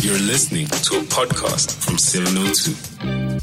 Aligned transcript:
You're 0.00 0.18
listening 0.18 0.66
to 0.66 0.98
a 0.98 1.02
podcast 1.02 1.74
from 1.84 1.98
702. 1.98 3.40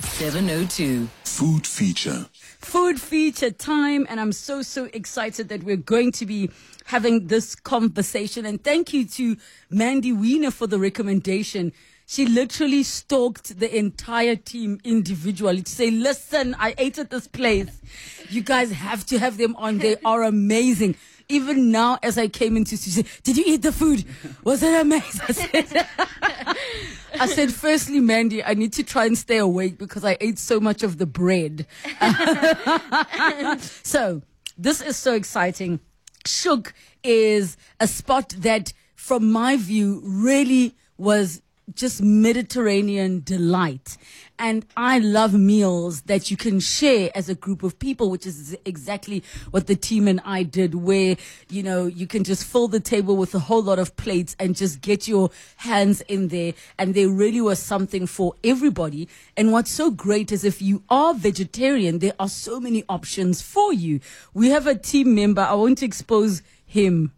702. 0.00 1.08
Food 1.24 1.66
feature. 1.66 2.26
food 2.60 3.00
feature 3.00 3.50
time 3.52 4.04
and 4.10 4.18
i'm 4.20 4.32
so 4.32 4.60
so 4.62 4.88
excited 4.92 5.48
that 5.48 5.62
we're 5.62 5.76
going 5.76 6.10
to 6.10 6.26
be 6.26 6.50
having 6.86 7.28
this 7.28 7.54
conversation 7.54 8.44
and 8.44 8.62
thank 8.64 8.92
you 8.92 9.06
to 9.06 9.36
mandy 9.70 10.12
wiener 10.12 10.50
for 10.50 10.66
the 10.66 10.78
recommendation 10.78 11.72
she 12.06 12.26
literally 12.26 12.82
stalked 12.82 13.56
the 13.60 13.78
entire 13.78 14.34
team 14.34 14.80
individually 14.82 15.62
to 15.62 15.70
say 15.70 15.88
listen 15.92 16.56
i 16.58 16.74
ate 16.78 16.98
at 16.98 17.10
this 17.10 17.28
place 17.28 17.80
you 18.28 18.42
guys 18.42 18.72
have 18.72 19.06
to 19.06 19.18
have 19.20 19.38
them 19.38 19.54
on 19.56 19.78
they 19.78 19.94
are 20.04 20.24
amazing 20.24 20.96
even 21.28 21.70
now 21.70 21.98
as 22.02 22.18
i 22.18 22.28
came 22.28 22.56
into 22.56 22.76
she 22.76 23.04
did 23.22 23.36
you 23.36 23.44
eat 23.46 23.62
the 23.62 23.72
food 23.72 24.04
was 24.44 24.62
it 24.62 24.80
amazing 24.80 25.20
I 25.28 25.32
said, 25.32 25.86
I 27.20 27.26
said, 27.26 27.52
firstly, 27.52 28.00
Mandy, 28.00 28.42
I 28.44 28.54
need 28.54 28.72
to 28.74 28.82
try 28.82 29.06
and 29.06 29.16
stay 29.16 29.38
awake 29.38 29.78
because 29.78 30.04
I 30.04 30.16
ate 30.20 30.38
so 30.38 30.60
much 30.60 30.82
of 30.82 30.98
the 30.98 31.06
bread. 31.06 31.66
so, 33.82 34.22
this 34.56 34.80
is 34.80 34.96
so 34.96 35.14
exciting. 35.14 35.80
Shuk 36.26 36.74
is 37.02 37.56
a 37.80 37.86
spot 37.86 38.30
that, 38.38 38.72
from 38.94 39.30
my 39.32 39.56
view, 39.56 40.00
really 40.04 40.76
was 40.96 41.42
just 41.74 42.02
Mediterranean 42.02 43.22
delight. 43.24 43.96
And 44.38 44.64
I 44.76 45.00
love 45.00 45.34
meals 45.34 46.02
that 46.02 46.30
you 46.30 46.36
can 46.36 46.60
share 46.60 47.10
as 47.14 47.28
a 47.28 47.34
group 47.34 47.62
of 47.64 47.78
people, 47.78 48.08
which 48.08 48.24
is 48.24 48.56
exactly 48.64 49.24
what 49.50 49.66
the 49.66 49.74
team 49.74 50.06
and 50.06 50.20
I 50.24 50.44
did, 50.44 50.76
where, 50.76 51.16
you 51.48 51.62
know, 51.62 51.86
you 51.86 52.06
can 52.06 52.22
just 52.22 52.44
fill 52.44 52.68
the 52.68 52.78
table 52.78 53.16
with 53.16 53.34
a 53.34 53.40
whole 53.40 53.62
lot 53.62 53.80
of 53.80 53.96
plates 53.96 54.36
and 54.38 54.54
just 54.54 54.80
get 54.80 55.08
your 55.08 55.30
hands 55.56 56.02
in 56.02 56.28
there. 56.28 56.54
And 56.78 56.94
there 56.94 57.08
really 57.08 57.40
was 57.40 57.58
something 57.58 58.06
for 58.06 58.34
everybody. 58.44 59.08
And 59.36 59.50
what's 59.50 59.72
so 59.72 59.90
great 59.90 60.30
is 60.30 60.44
if 60.44 60.62
you 60.62 60.84
are 60.88 61.14
vegetarian, 61.14 61.98
there 61.98 62.14
are 62.20 62.28
so 62.28 62.60
many 62.60 62.84
options 62.88 63.42
for 63.42 63.72
you. 63.72 63.98
We 64.34 64.50
have 64.50 64.68
a 64.68 64.76
team 64.76 65.16
member. 65.16 65.42
I 65.42 65.54
want 65.54 65.78
to 65.78 65.86
expose 65.86 66.42
him. 66.64 67.12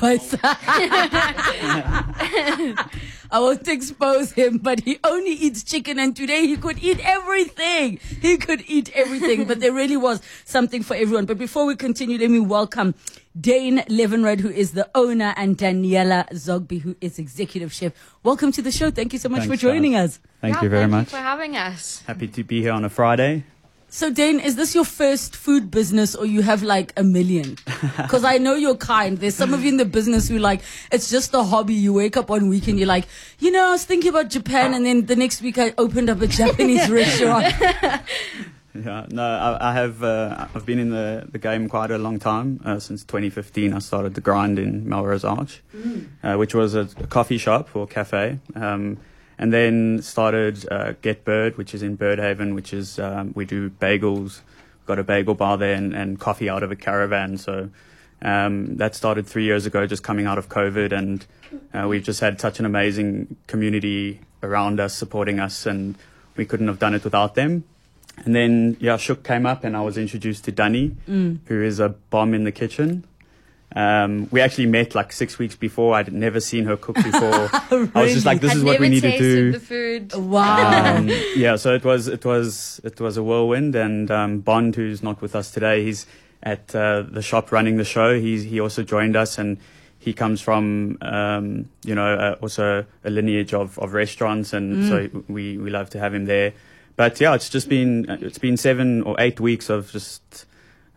But 0.00 0.22
I 3.30 3.40
won't 3.40 3.68
expose 3.68 4.32
him, 4.32 4.58
but 4.58 4.80
he 4.80 4.98
only 5.04 5.32
eats 5.32 5.62
chicken, 5.62 5.98
and 5.98 6.16
today 6.16 6.46
he 6.46 6.56
could 6.56 6.82
eat 6.82 6.98
everything. 7.04 7.98
He 8.22 8.38
could 8.38 8.64
eat 8.66 8.90
everything, 8.94 9.44
but 9.44 9.60
there 9.60 9.72
really 9.72 9.96
was 9.96 10.22
something 10.44 10.82
for 10.82 10.94
everyone. 10.94 11.26
But 11.26 11.36
before 11.38 11.66
we 11.66 11.76
continue, 11.76 12.18
let 12.18 12.30
me 12.30 12.40
welcome 12.40 12.94
Dayne 13.38 13.78
Levinrad, 13.88 14.40
who 14.40 14.48
is 14.48 14.72
the 14.72 14.88
owner, 14.94 15.34
and 15.36 15.56
Daniella 15.56 16.26
Zoghby, 16.32 16.80
who 16.80 16.96
is 17.00 17.18
executive 17.18 17.72
chef. 17.72 17.92
Welcome 18.22 18.50
to 18.52 18.62
the 18.62 18.72
show. 18.72 18.90
Thank 18.90 19.12
you 19.12 19.18
so 19.18 19.28
much 19.28 19.40
Thanks, 19.40 19.54
for 19.54 19.60
joining 19.60 19.92
guys. 19.92 20.16
us. 20.16 20.20
Thank 20.40 20.54
Yeah, 20.56 20.62
you 20.62 20.68
very 20.70 20.82
thank 20.82 20.90
much. 20.92 21.06
you 21.08 21.10
for 21.10 21.22
having 21.22 21.56
us. 21.56 22.02
Happy 22.06 22.28
to 22.28 22.42
be 22.44 22.62
here 22.62 22.72
on 22.72 22.84
a 22.84 22.88
Friday. 22.90 23.44
So, 23.90 24.10
Dayne, 24.10 24.38
is 24.38 24.56
this 24.56 24.74
your 24.74 24.84
first 24.84 25.34
food 25.34 25.70
business 25.70 26.14
or 26.14 26.26
you 26.26 26.42
have 26.42 26.62
like 26.62 26.92
a 26.96 27.02
million? 27.02 27.56
Because 27.96 28.22
I 28.22 28.36
know 28.38 28.54
you're 28.54 28.76
kind. 28.76 29.18
There's 29.18 29.34
some 29.34 29.54
of 29.54 29.62
you 29.62 29.70
in 29.70 29.76
the 29.78 29.84
business 29.84 30.28
who 30.28 30.38
like, 30.38 30.60
it's 30.92 31.08
just 31.10 31.32
a 31.34 31.42
hobby. 31.42 31.74
You 31.74 31.92
wake 31.94 32.16
up 32.16 32.28
one 32.28 32.48
week 32.48 32.68
and 32.68 32.78
you're 32.78 32.88
like, 32.88 33.06
you 33.38 33.50
know, 33.50 33.68
I 33.68 33.70
was 33.70 33.84
thinking 33.84 34.10
about 34.10 34.28
Japan 34.30 34.74
and 34.74 34.84
then 34.84 35.06
the 35.06 35.16
next 35.16 35.40
week 35.40 35.58
I 35.58 35.72
opened 35.78 36.10
up 36.10 36.20
a 36.20 36.26
Japanese 36.26 36.88
restaurant. 37.00 37.54
Yeah, 38.74 39.06
no, 39.10 39.22
I, 39.22 39.70
I 39.70 39.72
have. 39.72 40.04
Uh, 40.04 40.46
I've 40.54 40.64
been 40.64 40.78
in 40.78 40.90
the, 40.90 41.26
the 41.32 41.38
game 41.38 41.68
quite 41.68 41.90
a 41.90 41.98
long 41.98 42.20
time. 42.20 42.60
Uh, 42.64 42.78
since 42.78 43.02
2015, 43.02 43.72
I 43.72 43.78
started 43.80 44.14
the 44.14 44.20
grind 44.20 44.56
in 44.58 44.88
Melrose 44.88 45.24
Arch, 45.24 45.62
uh, 46.22 46.36
which 46.36 46.54
was 46.54 46.76
a, 46.76 46.82
a 46.98 47.06
coffee 47.08 47.38
shop 47.38 47.74
or 47.74 47.88
cafe, 47.88 48.38
um, 48.54 48.98
and 49.38 49.52
then 49.52 50.02
started 50.02 50.66
uh, 50.70 50.92
Get 51.00 51.24
Bird, 51.24 51.56
which 51.56 51.74
is 51.74 51.82
in 51.82 51.96
Birdhaven, 51.96 52.54
which 52.54 52.72
is 52.72 52.98
um, 52.98 53.32
we 53.34 53.44
do 53.44 53.70
bagels. 53.70 54.40
Got 54.86 54.98
a 54.98 55.04
bagel 55.04 55.34
bar 55.34 55.58
there 55.58 55.74
and, 55.74 55.94
and 55.94 56.18
coffee 56.18 56.48
out 56.48 56.62
of 56.62 56.70
a 56.72 56.76
caravan. 56.76 57.36
So 57.36 57.70
um, 58.22 58.76
that 58.76 58.94
started 58.94 59.26
three 59.26 59.44
years 59.44 59.66
ago, 59.66 59.86
just 59.86 60.02
coming 60.02 60.26
out 60.26 60.38
of 60.38 60.48
COVID, 60.48 60.92
and 60.92 61.26
uh, 61.74 61.86
we've 61.86 62.02
just 62.02 62.20
had 62.20 62.40
such 62.40 62.58
an 62.58 62.64
amazing 62.64 63.36
community 63.46 64.20
around 64.42 64.80
us 64.80 64.94
supporting 64.94 65.38
us, 65.40 65.66
and 65.66 65.94
we 66.36 66.44
couldn't 66.44 66.68
have 66.68 66.78
done 66.78 66.94
it 66.94 67.04
without 67.04 67.34
them. 67.34 67.64
And 68.24 68.34
then, 68.34 68.76
yeah, 68.80 68.96
Shuk 68.96 69.22
came 69.22 69.46
up 69.46 69.62
and 69.62 69.76
I 69.76 69.80
was 69.80 69.96
introduced 69.96 70.44
to 70.46 70.52
Dunny, 70.52 70.96
who 71.06 71.62
is 71.62 71.78
a 71.78 71.90
bomb 71.90 72.34
in 72.34 72.42
the 72.42 72.50
kitchen. 72.50 73.04
Um, 73.74 74.28
we 74.30 74.40
actually 74.40 74.66
met 74.66 74.94
like 74.94 75.12
six 75.12 75.38
weeks 75.38 75.54
before. 75.54 75.94
I'd 75.94 76.12
never 76.12 76.40
seen 76.40 76.64
her 76.64 76.76
cook 76.76 76.96
before. 76.96 77.50
I 77.94 78.02
was 78.02 78.14
just 78.14 78.26
like, 78.26 78.40
this 78.40 78.52
Had 78.52 78.58
is 78.58 78.64
what 78.64 78.80
we 78.80 78.88
need 78.88 79.02
to 79.02 79.18
do. 79.18 79.52
the 79.52 79.60
food. 79.60 80.14
Wow. 80.14 80.96
Um, 80.96 81.08
yeah, 81.36 81.56
so 81.56 81.74
it 81.74 81.84
was, 81.84 82.08
it 82.08 82.24
was, 82.24 82.80
it 82.82 83.00
was 83.00 83.16
a 83.16 83.22
whirlwind. 83.22 83.74
And 83.76 84.10
um, 84.10 84.40
Bond, 84.40 84.74
who's 84.74 85.02
not 85.02 85.20
with 85.20 85.36
us 85.36 85.50
today, 85.50 85.84
he's 85.84 86.06
at 86.42 86.74
uh, 86.74 87.02
the 87.02 87.22
shop 87.22 87.52
running 87.52 87.76
the 87.76 87.84
show. 87.84 88.18
He's, 88.18 88.44
he 88.44 88.58
also 88.58 88.82
joined 88.82 89.16
us 89.16 89.36
and 89.38 89.58
he 89.98 90.14
comes 90.14 90.40
from, 90.40 90.96
um, 91.02 91.68
you 91.84 91.94
know, 91.94 92.14
uh, 92.14 92.36
also 92.40 92.86
a 93.04 93.10
lineage 93.10 93.52
of, 93.52 93.78
of 93.78 93.92
restaurants. 93.92 94.54
And 94.54 94.88
so 94.88 95.22
we, 95.28 95.58
we 95.58 95.68
love 95.68 95.90
to 95.90 95.98
have 95.98 96.14
him 96.14 96.24
there. 96.24 96.54
But 96.96 97.20
yeah, 97.20 97.34
it's 97.34 97.50
just 97.50 97.68
been, 97.68 98.06
it's 98.08 98.38
been 98.38 98.56
seven 98.56 99.02
or 99.02 99.14
eight 99.20 99.40
weeks 99.40 99.68
of 99.68 99.90
just 99.92 100.46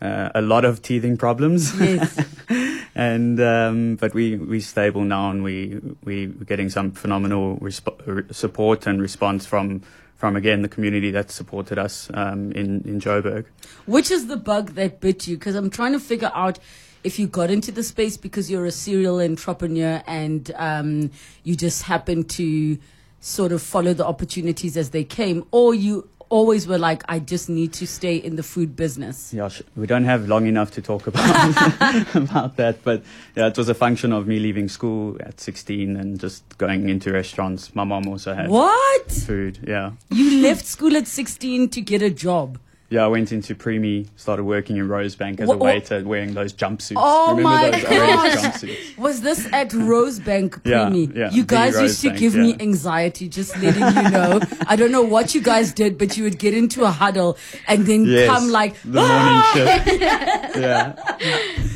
uh, 0.02 0.30
a 0.34 0.42
lot 0.42 0.66
of 0.66 0.82
teething 0.82 1.18
problems. 1.18 1.80
yes. 1.80 2.26
and 2.96 3.40
um, 3.40 3.96
but 3.96 4.14
we 4.14 4.36
we 4.36 4.60
stable 4.60 5.02
now, 5.02 5.30
and 5.30 5.44
we 5.44 5.80
we 6.04 6.28
we're 6.28 6.46
getting 6.46 6.70
some 6.70 6.92
phenomenal 6.92 7.58
resp- 7.58 8.34
support 8.34 8.88
and 8.88 9.02
response 9.02 9.46
from 9.46 9.82
from 10.16 10.36
again 10.36 10.62
the 10.62 10.70
community 10.70 11.12
that 11.12 11.32
supported 11.32 11.78
us 11.78 12.10
um, 12.14 12.52
in 12.52 12.82
in 12.82 13.00
Joburg. 13.00 13.46
Which 13.86 14.12
is 14.12 14.28
the 14.28 14.38
bug 14.38 14.72
that 14.72 15.00
bit 15.00 15.28
you? 15.28 15.38
Because 15.38 15.56
I'm 15.56 15.70
trying 15.70 15.94
to 15.94 16.00
figure 16.00 16.32
out 16.34 16.60
if 17.04 17.18
you 17.18 17.28
got 17.28 17.50
into 17.50 17.72
the 17.72 17.84
space 17.84 18.18
because 18.18 18.50
you're 18.50 18.66
a 18.66 18.72
serial 18.72 19.20
entrepreneur 19.20 20.04
and 20.06 20.52
um, 20.56 21.12
you 21.44 21.56
just 21.56 21.84
happened 21.84 22.30
to 22.30 22.78
sort 23.20 23.52
of 23.52 23.62
follow 23.62 23.94
the 23.94 24.06
opportunities 24.06 24.78
as 24.78 24.90
they 24.90 25.04
came, 25.04 25.46
or 25.52 25.74
you 25.74 26.08
always 26.32 26.66
were 26.68 26.78
like, 26.80 27.04
I 27.08 27.20
just 27.20 27.50
need 27.50 27.74
to 27.74 27.86
stay 27.86 28.16
in 28.16 28.36
the 28.38 28.44
food 28.44 28.76
business. 28.76 29.34
Yeah, 29.34 29.50
we 29.76 29.86
don't 29.86 30.06
have 30.06 30.28
long 30.28 30.48
enough 30.48 30.72
to 30.72 30.82
talk 30.82 31.06
about 31.06 32.16
about 32.16 32.56
that, 32.58 32.84
but 32.84 33.04
yeah, 33.36 33.48
it 33.48 33.58
was 33.58 33.70
a 33.70 33.74
function 33.76 34.12
of 34.14 34.26
me 34.28 34.40
leaving 34.40 34.68
school 34.70 35.18
at 35.20 35.40
16 35.40 35.96
and 35.98 36.20
just 36.20 36.44
going 36.58 36.90
into 36.90 37.12
restaurants. 37.12 37.76
My 37.76 37.84
mom 37.84 38.08
also 38.08 38.34
had 38.34 38.50
What? 38.50 39.12
food. 39.12 39.60
Yeah, 39.68 39.92
You 40.10 40.42
left 40.42 40.66
school 40.66 40.96
at 40.98 41.08
16 41.08 41.70
to 41.70 41.82
get 41.82 42.02
a 42.02 42.10
job. 42.10 42.58
Yeah. 42.92 43.06
I 43.06 43.08
went 43.08 43.32
into 43.32 43.56
Primi, 43.56 44.06
started 44.18 44.44
working 44.44 44.78
in 44.78 44.88
Rosebank 44.88 45.40
as 45.40 45.48
Wha- 45.48 45.56
a 45.56 45.58
waiter, 45.58 46.04
wearing 46.04 46.34
those 46.36 46.54
jumpsuits. 46.54 46.94
Oh 46.98 47.30
Remember 47.36 47.50
my 47.50 47.70
those 47.72 47.84
gosh. 47.84 47.94
orange 48.20 48.34
jumpsuits? 48.36 48.98
Was 49.00 49.22
this 49.22 49.48
at 49.52 49.70
Rosebank 49.72 50.60
Yeah, 50.64 50.84
Primi? 50.90 51.10
yeah, 51.16 51.32
you 51.32 51.42
the 51.44 51.48
guys 51.56 51.82
used 51.82 52.02
to 52.02 52.10
Rosebank, 52.10 52.18
give 52.20 52.36
me 52.36 52.50
yeah. 52.52 52.58
anxiety, 52.62 53.28
just 53.30 53.58
letting 53.58 53.82
you 54.04 54.10
know. 54.12 54.40
I 54.68 54.76
don't 54.76 54.92
know 54.92 55.02
what 55.02 55.34
you 55.34 55.42
guys 55.42 55.74
did, 55.74 55.98
but 55.98 56.18
you 56.18 56.24
would 56.26 56.38
get 56.38 56.54
into 56.54 56.84
a 56.84 56.92
huddle 56.92 57.38
and 57.68 57.86
then 57.86 58.06
Yes, 58.06 58.28
come 58.30 58.50
like, 58.50 58.76
the 58.84 59.00
"Ah!" 59.02 59.54
morning 59.56 59.88
shift. 59.88 60.56
yeah, 60.58 60.96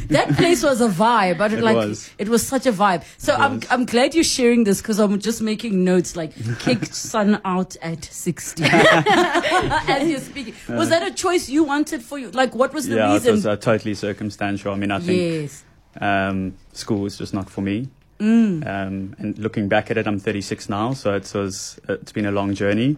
that 0.10 0.36
place 0.36 0.64
was 0.64 0.82
a 0.82 0.88
vibe. 0.88 1.38
But 1.38 1.54
It 1.54 1.62
like, 1.62 1.76
was. 1.76 2.10
it 2.18 2.30
was 2.30 2.46
such 2.46 2.66
a 2.66 2.72
vibe. 2.72 3.04
So 3.18 3.34
I'm, 3.34 3.56
was. 3.56 3.68
I'm 3.70 3.86
glad 3.86 4.16
you're 4.16 4.24
sharing 4.24 4.64
this 4.64 4.82
because 4.82 5.00
I'm 5.00 5.20
just 5.20 5.42
making 5.42 5.84
notes 5.84 6.16
like, 6.16 6.34
kicked 6.60 6.94
son 6.94 7.42
out 7.46 7.76
at 7.82 8.04
16. 8.04 8.66
As 8.72 10.10
you're 10.10 10.20
speaking. 10.20 10.54
Was 10.70 10.90
that 10.90 11.08
a 11.08 11.14
choice 11.14 11.50
you 11.50 11.64
wanted 11.64 12.02
for 12.04 12.18
you? 12.18 12.32
Like, 12.32 12.56
what 12.56 12.74
was 12.74 12.88
the 12.88 12.96
yeah. 12.96 13.16
It 13.16 13.32
was 13.32 13.46
uh, 13.46 13.56
totally 13.56 13.94
circumstantial. 13.94 14.74
I 14.74 14.76
mean, 14.76 14.92
I 14.92 15.00
think 15.00 15.42
yes. 15.50 15.64
um, 16.00 16.56
school 16.74 17.00
was 17.00 17.18
just 17.18 17.34
not 17.34 17.50
for 17.50 17.62
me. 17.62 17.90
Mm. 18.20 18.66
Um, 18.66 19.16
and 19.18 19.38
looking 19.38 19.68
back 19.68 19.92
at 19.92 19.98
it, 19.98 20.08
I'm 20.08 20.20
36 20.20 20.70
now, 20.70 20.94
so 20.94 21.16
it 21.16 21.32
was 21.34 21.80
it's 21.90 22.12
been 22.12 22.26
a 22.26 22.32
long 22.32 22.54
journey, 22.54 22.96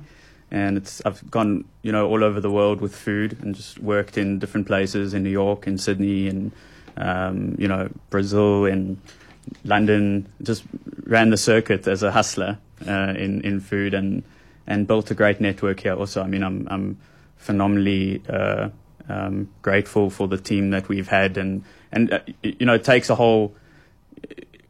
and 0.52 0.78
it's 0.78 1.02
I've 1.06 1.30
gone 1.32 1.66
you 1.82 1.92
know 1.92 2.08
all 2.08 2.24
over 2.24 2.40
the 2.40 2.52
world 2.52 2.82
with 2.82 2.96
food 2.96 3.38
and 3.42 3.56
just 3.56 3.80
worked 3.80 4.18
in 4.18 4.38
different 4.38 4.68
places 4.68 5.14
in 5.14 5.24
New 5.24 5.32
York, 5.32 5.66
in 5.66 5.78
Sydney, 5.78 6.28
and 6.28 6.52
um, 6.98 7.56
you 7.58 7.68
know 7.68 7.90
Brazil 8.10 8.66
and 8.66 9.00
London. 9.64 10.28
Just 10.42 10.64
ran 11.04 11.30
the 11.30 11.38
circuit 11.38 11.88
as 11.88 12.04
a 12.04 12.12
hustler 12.12 12.58
uh, 12.88 13.14
in 13.18 13.42
in 13.42 13.60
food 13.60 13.94
and 13.94 14.24
and 14.66 14.88
built 14.88 15.12
a 15.12 15.16
great 15.16 15.40
network 15.40 15.80
here. 15.80 15.94
Also, 15.94 16.22
I 16.22 16.28
mean, 16.28 16.44
I'm 16.44 16.68
I'm 16.70 16.98
phenomenally 17.38 18.22
uh, 18.30 18.70
um, 19.10 19.50
grateful 19.62 20.10
for 20.10 20.28
the 20.28 20.38
team 20.38 20.72
that 20.72 20.90
we've 20.90 21.08
had, 21.08 21.38
and 21.38 21.64
and 21.92 22.14
uh, 22.14 22.20
you 22.44 22.66
know 22.66 22.74
it 22.74 22.84
takes 22.84 23.10
a 23.10 23.16
whole 23.16 23.56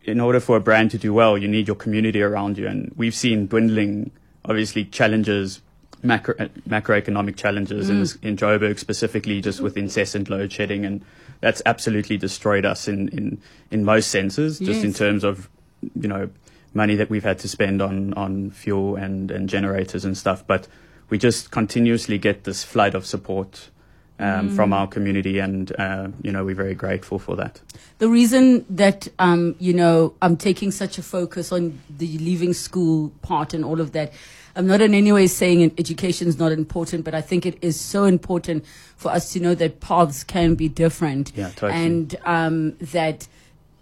in 0.07 0.21
order 0.21 0.39
for 0.39 0.55
a 0.55 0.61
brand 0.61 0.89
to 0.91 0.97
do 0.97 1.13
well, 1.13 1.37
you 1.37 1.47
need 1.49 1.67
your 1.67 1.75
community 1.75 2.21
around 2.21 2.57
you. 2.57 2.65
And 2.65 2.93
we've 2.95 3.13
seen 3.13 3.45
dwindling, 3.47 4.11
obviously, 4.45 4.85
challenges, 4.85 5.61
macro, 6.03 6.35
uh, 6.39 6.47
macroeconomic 6.67 7.35
challenges 7.35 7.89
in, 7.89 7.99
this, 7.99 8.15
in 8.17 8.37
Joburg 8.37 8.79
specifically, 8.79 9.41
just 9.41 9.61
with 9.61 9.77
incessant 9.77 10.29
load 10.29 10.51
shedding. 10.51 10.85
And 10.85 11.03
that's 11.41 11.61
absolutely 11.65 12.17
destroyed 12.17 12.65
us 12.65 12.87
in, 12.87 13.09
in, 13.09 13.41
in 13.71 13.83
most 13.83 14.09
senses, 14.09 14.59
just 14.59 14.83
in 14.83 14.93
terms 14.93 15.23
of, 15.23 15.49
you 15.95 16.07
know, 16.07 16.29
money 16.73 16.95
that 16.95 17.09
we've 17.09 17.23
had 17.23 17.39
to 17.39 17.47
spend 17.47 17.81
on 17.81 18.13
on 18.13 18.51
fuel 18.51 18.95
and 18.95 19.31
and 19.31 19.49
generators 19.49 20.05
and 20.05 20.17
stuff, 20.17 20.45
but 20.45 20.67
we 21.09 21.17
just 21.17 21.51
continuously 21.51 22.17
get 22.17 22.43
this 22.43 22.63
flood 22.63 22.95
of 22.95 23.05
support 23.05 23.69
um, 24.19 24.49
from 24.55 24.73
our 24.73 24.87
community, 24.87 25.39
and 25.39 25.71
uh, 25.79 26.07
you 26.21 26.31
know 26.31 26.43
we're 26.43 26.55
very 26.55 26.75
grateful 26.75 27.19
for 27.19 27.35
that. 27.35 27.61
The 27.99 28.09
reason 28.09 28.65
that 28.69 29.07
um, 29.19 29.55
you 29.59 29.73
know 29.73 30.13
I'm 30.21 30.37
taking 30.37 30.71
such 30.71 30.97
a 30.97 31.03
focus 31.03 31.51
on 31.51 31.79
the 31.97 32.17
leaving 32.17 32.53
school 32.53 33.11
part 33.21 33.53
and 33.53 33.63
all 33.63 33.79
of 33.79 33.91
that, 33.91 34.11
I'm 34.55 34.67
not 34.67 34.81
in 34.81 34.93
any 34.93 35.11
way 35.11 35.27
saying 35.27 35.71
education 35.77 36.27
is 36.27 36.37
not 36.39 36.51
important, 36.51 37.03
but 37.05 37.13
I 37.13 37.21
think 37.21 37.45
it 37.45 37.57
is 37.61 37.79
so 37.79 38.05
important 38.05 38.65
for 38.95 39.11
us 39.11 39.31
to 39.33 39.39
know 39.39 39.53
that 39.55 39.79
paths 39.81 40.23
can 40.23 40.55
be 40.55 40.67
different, 40.67 41.31
Yeah, 41.35 41.49
totally. 41.49 41.73
and 41.73 42.15
um, 42.25 42.71
that 42.79 43.27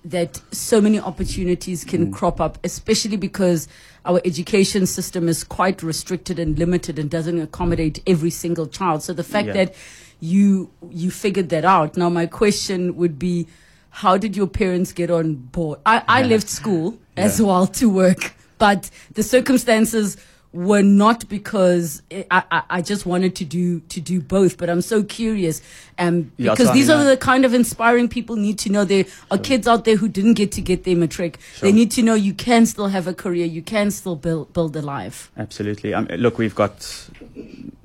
that 0.03 0.39
so 0.51 0.79
many 0.79 0.99
opportunities 0.99 1.83
can 1.83 2.11
crop 2.11 2.39
up, 2.39 2.59
especially 2.63 3.17
because 3.17 3.67
our 4.05 4.21
education 4.23 4.85
system 4.85 5.27
is 5.27 5.43
quite 5.43 5.81
restricted 5.81 6.37
and 6.37 6.59
limited 6.59 6.99
and 6.99 7.09
doesn't 7.09 7.41
accommodate 7.41 8.03
every 8.05 8.29
single 8.29 8.67
child. 8.67 9.01
So 9.01 9.13
the 9.13 9.23
fact 9.23 9.47
Yeah. 9.47 9.53
that 9.53 9.73
you 10.19 10.69
you 10.89 11.11
figured 11.11 11.49
that 11.49 11.65
out. 11.65 11.97
Now 11.97 12.09
my 12.09 12.25
question 12.25 12.95
would 12.95 13.17
be, 13.19 13.47
how 13.89 14.17
did 14.17 14.35
your 14.35 14.47
parents 14.47 14.91
get 14.93 15.09
on 15.11 15.35
board? 15.35 15.79
I, 15.85 16.03
I 16.07 16.21
left 16.23 16.49
school 16.49 16.97
as 17.17 17.39
Yeah. 17.39 17.47
well 17.47 17.67
to 17.67 17.89
work, 17.89 18.33
but 18.57 18.89
the 19.13 19.23
circumstances 19.23 20.17
were 20.53 20.81
not 20.81 21.27
because 21.27 22.01
I, 22.09 22.43
I, 22.49 22.63
I 22.69 22.81
just 22.81 23.05
wanted 23.05 23.35
to 23.35 23.43
do 23.43 23.81
to 23.89 23.99
do 23.99 24.21
both. 24.21 24.57
But 24.57 24.69
I'm 24.69 24.81
so 24.81 25.03
curious, 25.03 25.61
um, 25.99 26.31
Yeah, 26.37 26.51
because 26.51 26.71
these 26.71 26.89
are 26.89 27.03
the 27.03 27.17
kind 27.17 27.43
of 27.43 27.53
inspiring 27.53 28.07
people 28.07 28.37
need 28.37 28.57
to 28.59 28.69
know. 28.71 28.85
There 28.85 29.03
are 29.29 29.37
kids 29.37 29.67
out 29.67 29.83
there 29.83 29.97
who 29.97 30.07
didn't 30.07 30.35
get 30.35 30.53
to 30.53 30.61
get 30.61 30.85
their 30.85 30.95
matric. 30.95 31.39
They 31.59 31.73
need 31.73 31.91
to 31.91 32.01
know 32.01 32.13
you 32.13 32.33
can 32.33 32.65
still 32.65 32.87
have 32.87 33.05
a 33.05 33.13
career, 33.13 33.45
you 33.45 33.61
can 33.61 33.91
still 33.91 34.15
build 34.15 34.53
build 34.53 34.75
a 34.77 34.81
life. 34.81 35.29
Absolutely. 35.37 35.93
Um, 35.93 36.05
look, 36.17 36.37
we've 36.37 36.55
got 36.55 37.09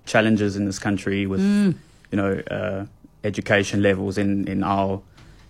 challenges 0.07 0.55
in 0.57 0.65
this 0.65 0.79
country 0.79 1.27
with, 1.27 1.41
you 2.11 2.17
know, 2.17 2.43
uh, 2.51 2.87
education 3.25 3.83
levels 3.83 4.19
in, 4.19 4.47
in 4.49 4.63
our 4.63 5.01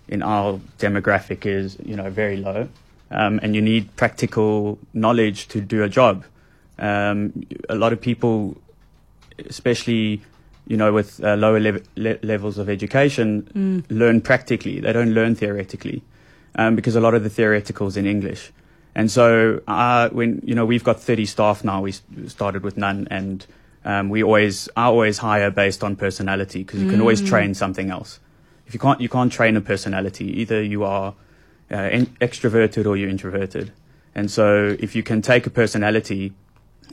in 0.07 0.21
our 0.21 0.59
demographic 0.77 1.45
is 1.45 1.77
you 1.83 1.95
know 1.95 2.09
very 2.09 2.37
low, 2.37 2.67
um, 3.11 3.39
and 3.41 3.55
you 3.55 3.61
need 3.61 3.95
practical 3.95 4.77
knowledge 4.93 5.47
to 5.47 5.61
do 5.61 5.83
a 5.83 5.89
job. 5.89 6.25
Um, 6.79 7.45
a 7.69 7.75
lot 7.75 7.93
of 7.93 8.01
people, 8.01 8.57
especially 9.47 10.21
you 10.67 10.77
know 10.77 10.91
with 10.93 11.23
uh, 11.23 11.35
lower 11.35 11.59
le- 11.59 12.19
levels 12.23 12.57
of 12.57 12.69
education, 12.69 13.85
learn 13.89 14.21
practically. 14.21 14.79
They 14.79 14.93
don't 14.93 15.13
learn 15.13 15.35
theoretically 15.35 16.03
um, 16.55 16.75
because 16.75 16.95
a 16.95 17.01
lot 17.01 17.13
of 17.13 17.23
the 17.23 17.29
theoretical 17.29 17.87
is 17.87 17.97
in 17.97 18.05
English. 18.05 18.51
And 18.93 19.09
so, 19.09 19.61
uh, 19.67 20.09
when 20.09 20.41
you 20.43 20.53
know 20.53 20.65
we've 20.65 20.83
got 20.83 20.99
30 20.99 21.25
staff 21.25 21.63
now, 21.63 21.81
we 21.81 21.93
started 22.27 22.63
with 22.63 22.75
none, 22.75 23.07
and 23.09 23.45
um, 23.83 24.09
we 24.09 24.23
always 24.23 24.69
I 24.75 24.85
always 24.85 25.17
hire 25.17 25.49
based 25.49 25.83
on 25.83 25.95
personality 25.95 26.63
because 26.63 26.81
you 26.81 26.89
can 26.89 27.01
always 27.01 27.21
train 27.21 27.53
something 27.53 27.89
else. 27.89 28.19
If 28.67 28.73
you 28.73 28.79
can't, 28.79 29.01
you 29.01 29.09
can't 29.09 29.31
train 29.31 29.57
a 29.57 29.61
personality. 29.61 30.39
Either 30.41 30.61
you 30.61 30.83
are 30.83 31.13
uh, 31.71 31.89
in, 31.91 32.05
extroverted 32.21 32.85
or 32.85 32.95
you're 32.95 33.09
introverted. 33.09 33.71
And 34.13 34.29
so, 34.29 34.77
if 34.79 34.95
you 34.95 35.03
can 35.03 35.21
take 35.21 35.47
a 35.47 35.49
personality 35.49 36.33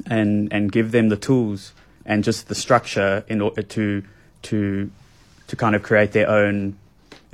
and 0.07 0.53
and 0.53 0.73
give 0.73 0.93
them 0.93 1.09
the 1.09 1.17
tools 1.17 1.73
and 2.07 2.25
just 2.25 2.49
the 2.49 2.55
structure 2.55 3.25
in 3.29 3.41
order 3.41 3.63
to 3.63 4.03
to 4.43 4.91
to 5.49 5.57
kind 5.57 5.75
of 5.75 5.83
create 5.83 6.13
their 6.13 6.29
own 6.29 6.79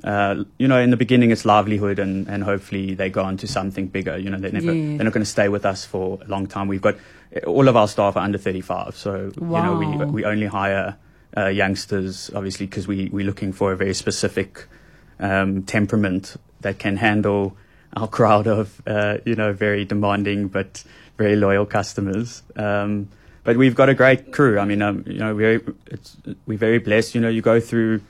uh, 0.03 0.45
you 0.59 0.69
know, 0.69 0.79
in 0.79 0.91
the 0.91 0.97
beginning 0.97 1.31
it's 1.31 1.45
livelihood 1.47 1.99
and, 1.99 2.29
and 2.29 2.45
hopefully 2.45 2.95
they 2.95 3.09
go 3.09 3.23
on 3.23 3.37
to 3.39 3.47
something 3.47 3.87
bigger. 3.87 4.19
You 4.19 4.29
know, 4.29 4.39
they 4.39 4.51
never 4.51 4.75
Yeah. 4.75 4.97
they're 4.97 5.05
not 5.05 5.13
going 5.15 5.25
to 5.25 5.31
stay 5.31 5.49
with 5.49 5.65
us 5.65 5.85
for 5.85 6.19
a 6.23 6.29
long 6.29 6.47
time. 6.47 6.69
We've 6.69 6.83
got 6.83 6.97
all 7.47 7.69
of 7.69 7.77
our 7.77 7.89
staff 7.89 8.17
are 8.17 8.23
under 8.23 8.39
35, 8.39 8.97
so 8.97 9.33
you 9.35 9.47
know 9.47 9.77
we 9.77 10.05
we 10.07 10.25
only 10.25 10.47
hire 10.47 10.97
uh, 11.37 11.47
youngsters 11.47 12.31
obviously 12.35 12.67
because 12.67 12.87
we 12.87 13.09
we're 13.13 13.27
looking 13.27 13.53
for 13.53 13.73
a 13.73 13.77
very 13.77 13.95
specific 13.95 14.67
um, 15.19 15.63
temperament 15.65 16.37
that 16.61 16.79
can 16.79 16.97
handle 16.97 17.57
our 17.97 18.09
crowd 18.09 18.47
of 18.47 18.81
uh, 18.87 19.19
you 19.25 19.35
know 19.35 19.53
very 19.53 19.85
demanding 19.85 20.49
but 20.49 20.85
very 21.17 21.37
loyal 21.37 21.67
customers. 21.67 22.43
Um, 22.57 23.09
but 23.45 23.57
we've 23.59 23.75
got 23.75 23.89
a 23.89 23.95
great 23.95 24.33
crew. 24.33 24.59
I 24.59 24.65
mean, 24.65 24.83
um, 24.83 25.05
you 25.07 25.19
know, 25.19 25.35
we're 25.35 25.63
it's, 25.87 26.17
we're 26.47 26.59
very 26.59 26.79
blessed. 26.79 27.15
You 27.15 27.21
know, 27.21 27.29
you 27.29 27.43
go 27.43 27.61
through. 27.61 28.01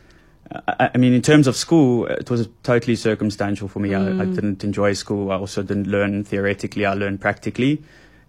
I, 0.69 0.91
I 0.95 0.99
mean, 0.99 1.13
in 1.13 1.23
terms 1.23 1.47
of 1.47 1.57
school, 1.57 2.07
it 2.07 2.31
was 2.31 2.49
totally 2.63 2.95
circumstantial 2.95 3.67
for 3.67 3.81
me. 3.81 3.95
I, 3.95 4.07
I 4.07 4.25
didn't 4.27 4.63
enjoy 4.63 4.93
school. 4.93 5.33
I 5.33 5.37
also 5.37 5.63
didn't 5.63 5.89
learn 5.89 6.23
theoretically. 6.23 6.87
I 6.87 6.95
learned 6.95 7.21
practically, 7.21 7.83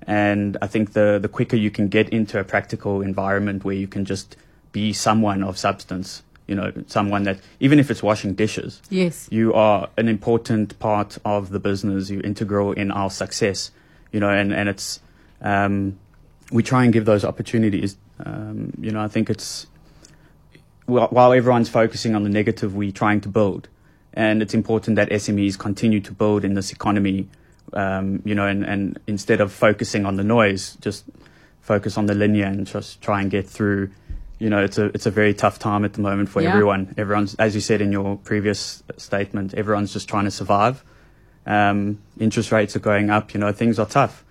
and 0.08 0.58
I 0.62 0.68
think 0.68 0.94
the 0.94 1.20
the 1.22 1.28
quicker 1.30 1.56
you 1.56 1.72
can 1.72 1.88
get 1.88 2.10
into 2.10 2.40
a 2.40 2.44
practical 2.44 3.02
environment 3.02 3.64
where 3.64 3.76
you 3.76 3.88
can 3.88 4.06
just 4.06 4.36
be 4.72 4.94
someone 4.94 5.42
of 5.44 5.58
substance, 5.58 6.22
you 6.48 6.56
know, 6.56 6.72
someone 6.88 7.24
that 7.24 7.40
even 7.60 7.80
if 7.80 7.90
it's 7.90 8.04
washing 8.04 8.34
dishes, 8.36 8.82
Yes. 8.90 9.28
you 9.32 9.54
are 9.54 9.90
an 9.98 10.08
important 10.10 10.78
part 10.80 11.18
of 11.24 11.50
the 11.50 11.60
business. 11.60 12.10
You're 12.10 12.22
integral 12.24 12.74
in 12.74 12.92
our 12.92 13.10
success, 13.10 13.72
you 14.12 14.20
know, 14.20 14.30
and, 14.30 14.54
and 14.54 14.68
it's, 14.70 15.00
um, 15.42 15.98
we 16.52 16.62
try 16.62 16.84
and 16.84 16.92
give 16.94 17.06
those 17.06 17.24
opportunities. 17.24 17.96
Um, 18.24 18.74
you 18.80 18.92
know, 18.92 19.02
I 19.02 19.08
think 19.08 19.30
it's, 19.30 19.66
while, 20.86 21.08
while 21.08 21.34
everyone's 21.34 21.70
focusing 21.70 22.16
on 22.16 22.24
the 22.24 22.30
negative, 22.30 22.76
we're 22.76 22.92
trying 22.92 23.22
to 23.22 23.30
build. 23.30 23.70
And 24.14 24.42
it's 24.42 24.54
important 24.54 24.96
that 24.98 25.10
SMEs 25.10 25.58
continue 25.58 26.00
to 26.02 26.12
build 26.12 26.46
in 26.46 26.54
this 26.54 26.72
economy, 26.72 27.28
um, 27.76 28.22
you 28.26 28.36
know, 28.36 28.48
and, 28.48 28.64
and 28.64 29.00
instead 29.08 29.42
of 29.42 29.52
focusing 29.52 30.06
on 30.06 30.16
the 30.16 30.24
noise, 30.24 30.78
just 30.82 31.06
focus 31.62 31.98
on 31.98 32.06
the 32.06 32.14
linear 32.16 32.46
and 32.46 32.66
just 32.68 33.02
try 33.02 33.22
and 33.22 33.30
get 33.32 33.48
through. 33.48 33.90
You 34.38 34.50
know, 34.50 34.64
it's 34.64 34.78
a 34.78 34.86
it's 34.88 35.06
a 35.06 35.12
very 35.12 35.34
tough 35.34 35.60
time 35.60 35.86
at 35.86 35.94
the 35.94 36.02
moment 36.02 36.30
for 36.30 36.42
Yeah. 36.42 36.50
everyone. 36.50 36.94
Everyone's, 36.98 37.36
as 37.36 37.56
you 37.56 37.62
said 37.62 37.80
in 37.82 37.92
your 37.92 38.18
previous 38.18 38.84
statement, 38.98 39.54
everyone's 39.54 39.94
just 39.94 40.10
trying 40.10 40.26
to 40.26 40.32
survive. 40.32 40.84
Um, 41.46 42.00
interest 42.20 42.52
rates 42.52 42.76
are 42.76 42.80
going 42.80 43.10
up. 43.10 43.34
You 43.34 43.40
know, 43.40 43.52
things 43.52 43.80
are 43.80 43.86
tough. 43.86 44.24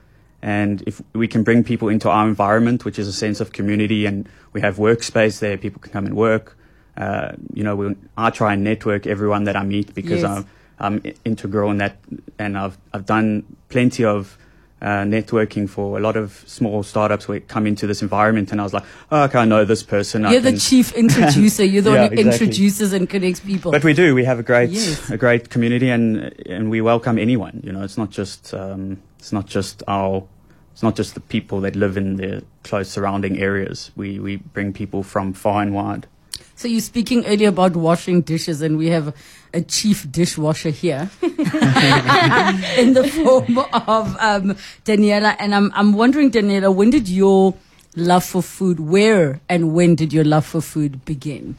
And 0.42 0.82
if 0.86 1.00
we 1.14 1.26
can 1.26 1.42
bring 1.42 1.64
people 1.64 1.88
into 1.88 2.10
our 2.10 2.28
environment, 2.28 2.84
which 2.84 2.98
is 2.98 3.08
a 3.08 3.12
sense 3.14 3.40
of 3.40 3.52
community, 3.52 4.04
and 4.04 4.28
we 4.52 4.60
have 4.60 4.76
workspace 4.76 5.38
there, 5.40 5.56
people 5.56 5.80
can 5.80 5.90
come 5.90 6.04
and 6.04 6.14
work. 6.14 6.58
Uh, 6.98 7.32
you 7.54 7.64
know, 7.64 7.74
we, 7.74 7.96
I 8.16 8.28
try 8.30 8.52
and 8.52 8.62
network 8.62 9.06
everyone 9.06 9.44
that 9.44 9.56
I 9.56 9.64
meet 9.64 9.94
because 9.94 10.20
Yes. 10.22 10.30
I'm, 10.30 10.46
I'm 10.78 11.00
i- 11.04 11.14
integral 11.24 11.70
in 11.70 11.78
that, 11.78 11.96
and 12.38 12.56
I've 12.58 12.76
I've 12.92 13.06
done 13.06 13.44
plenty 13.68 14.04
of 14.04 14.36
uh, 14.82 15.04
networking 15.04 15.68
for 15.68 15.96
a 15.96 16.00
lot 16.00 16.14
of 16.16 16.42
small 16.46 16.82
startups 16.82 17.26
where 17.26 17.40
come 17.40 17.66
into 17.66 17.86
this 17.86 18.02
environment, 18.02 18.52
and 18.52 18.60
I 18.60 18.64
was 18.64 18.74
like, 18.74 18.84
oh, 19.10 19.22
okay, 19.24 19.38
I 19.38 19.44
know 19.46 19.64
this 19.64 19.82
person. 19.82 20.22
You're 20.24 20.40
the 20.40 20.58
chief 20.70 20.92
introducer. 20.94 21.64
You're 21.64 21.80
the 21.82 21.92
Yeah, 21.92 22.00
one 22.08 22.12
who 22.12 22.18
exactly. 22.20 22.46
introduces 22.48 22.92
and 22.92 23.08
connects 23.08 23.40
people. 23.40 23.72
But 23.72 23.82
we 23.84 23.94
do. 23.94 24.14
We 24.14 24.24
have 24.24 24.38
a 24.38 24.42
great, 24.42 24.70
Yes. 24.70 25.10
a 25.10 25.16
great 25.16 25.48
community, 25.48 25.88
and 25.90 26.32
and 26.46 26.70
we 26.70 26.80
welcome 26.82 27.18
anyone. 27.18 27.60
You 27.64 27.72
know, 27.72 27.82
it's 27.82 27.96
not 27.96 28.10
just 28.10 28.52
um, 28.52 28.98
it's 29.18 29.32
not 29.32 29.46
just 29.46 29.82
our, 29.88 30.24
it's 30.72 30.82
not 30.82 30.96
just 30.96 31.14
the 31.14 31.20
people 31.20 31.60
that 31.62 31.76
live 31.76 31.96
in 31.96 32.16
the 32.16 32.42
close 32.64 32.90
surrounding 32.90 33.38
areas. 33.38 33.90
We 33.96 34.18
we 34.18 34.36
bring 34.36 34.72
people 34.74 35.02
from 35.02 35.32
far 35.32 35.62
and 35.62 35.72
wide. 35.72 36.06
So 36.56 36.68
you're 36.68 36.80
speaking 36.80 37.26
earlier 37.26 37.48
about 37.48 37.74
washing 37.76 38.22
dishes, 38.22 38.62
and 38.62 38.78
we 38.78 38.86
have 38.88 39.14
a 39.52 39.60
chief 39.60 40.10
dishwasher 40.10 40.70
here 40.70 41.10
in 41.22 42.94
the 42.94 43.10
form 43.24 43.58
of 43.58 44.16
um, 44.20 44.56
Daniella. 44.84 45.36
And 45.38 45.54
I'm 45.54 45.72
I'm 45.74 45.92
wondering, 45.92 46.30
Daniella, 46.30 46.70
when 46.70 46.90
did 46.90 47.08
your 47.08 47.54
love 47.96 48.24
for 48.24 48.42
food, 48.42 48.80
where 48.80 49.40
and 49.48 49.74
when 49.74 49.94
did 49.96 50.12
your 50.12 50.24
love 50.24 50.46
for 50.46 50.60
food 50.60 51.04
begin? 51.04 51.56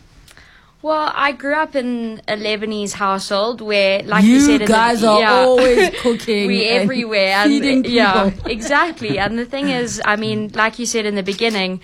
Well, 0.81 1.11
I 1.15 1.31
grew 1.31 1.55
up 1.55 1.75
in 1.75 2.21
a 2.27 2.35
Lebanese 2.37 2.93
household 2.93 3.59
where, 3.59 4.03
like 4.03 4.23
you, 4.23 4.33
you 4.35 4.39
said, 4.41 4.61
the- 4.61 4.67
guys 4.67 5.03
are 5.03 5.19
yeah. 5.19 5.31
always 5.33 5.89
cooking. 6.01 6.45
we 6.47 6.67
and 6.67 6.83
everywhere 6.83 7.33
and 7.37 7.87
yeah 7.87 8.29
exactly 8.45 9.17
and 9.17 9.39
the 9.39 9.45
thing 9.45 9.69
is 9.69 9.99
i 10.05 10.15
mean 10.15 10.51
like 10.53 10.77
you 10.77 10.85
said 10.85 11.05
in 11.07 11.15
the 11.15 11.23
beginning 11.23 11.81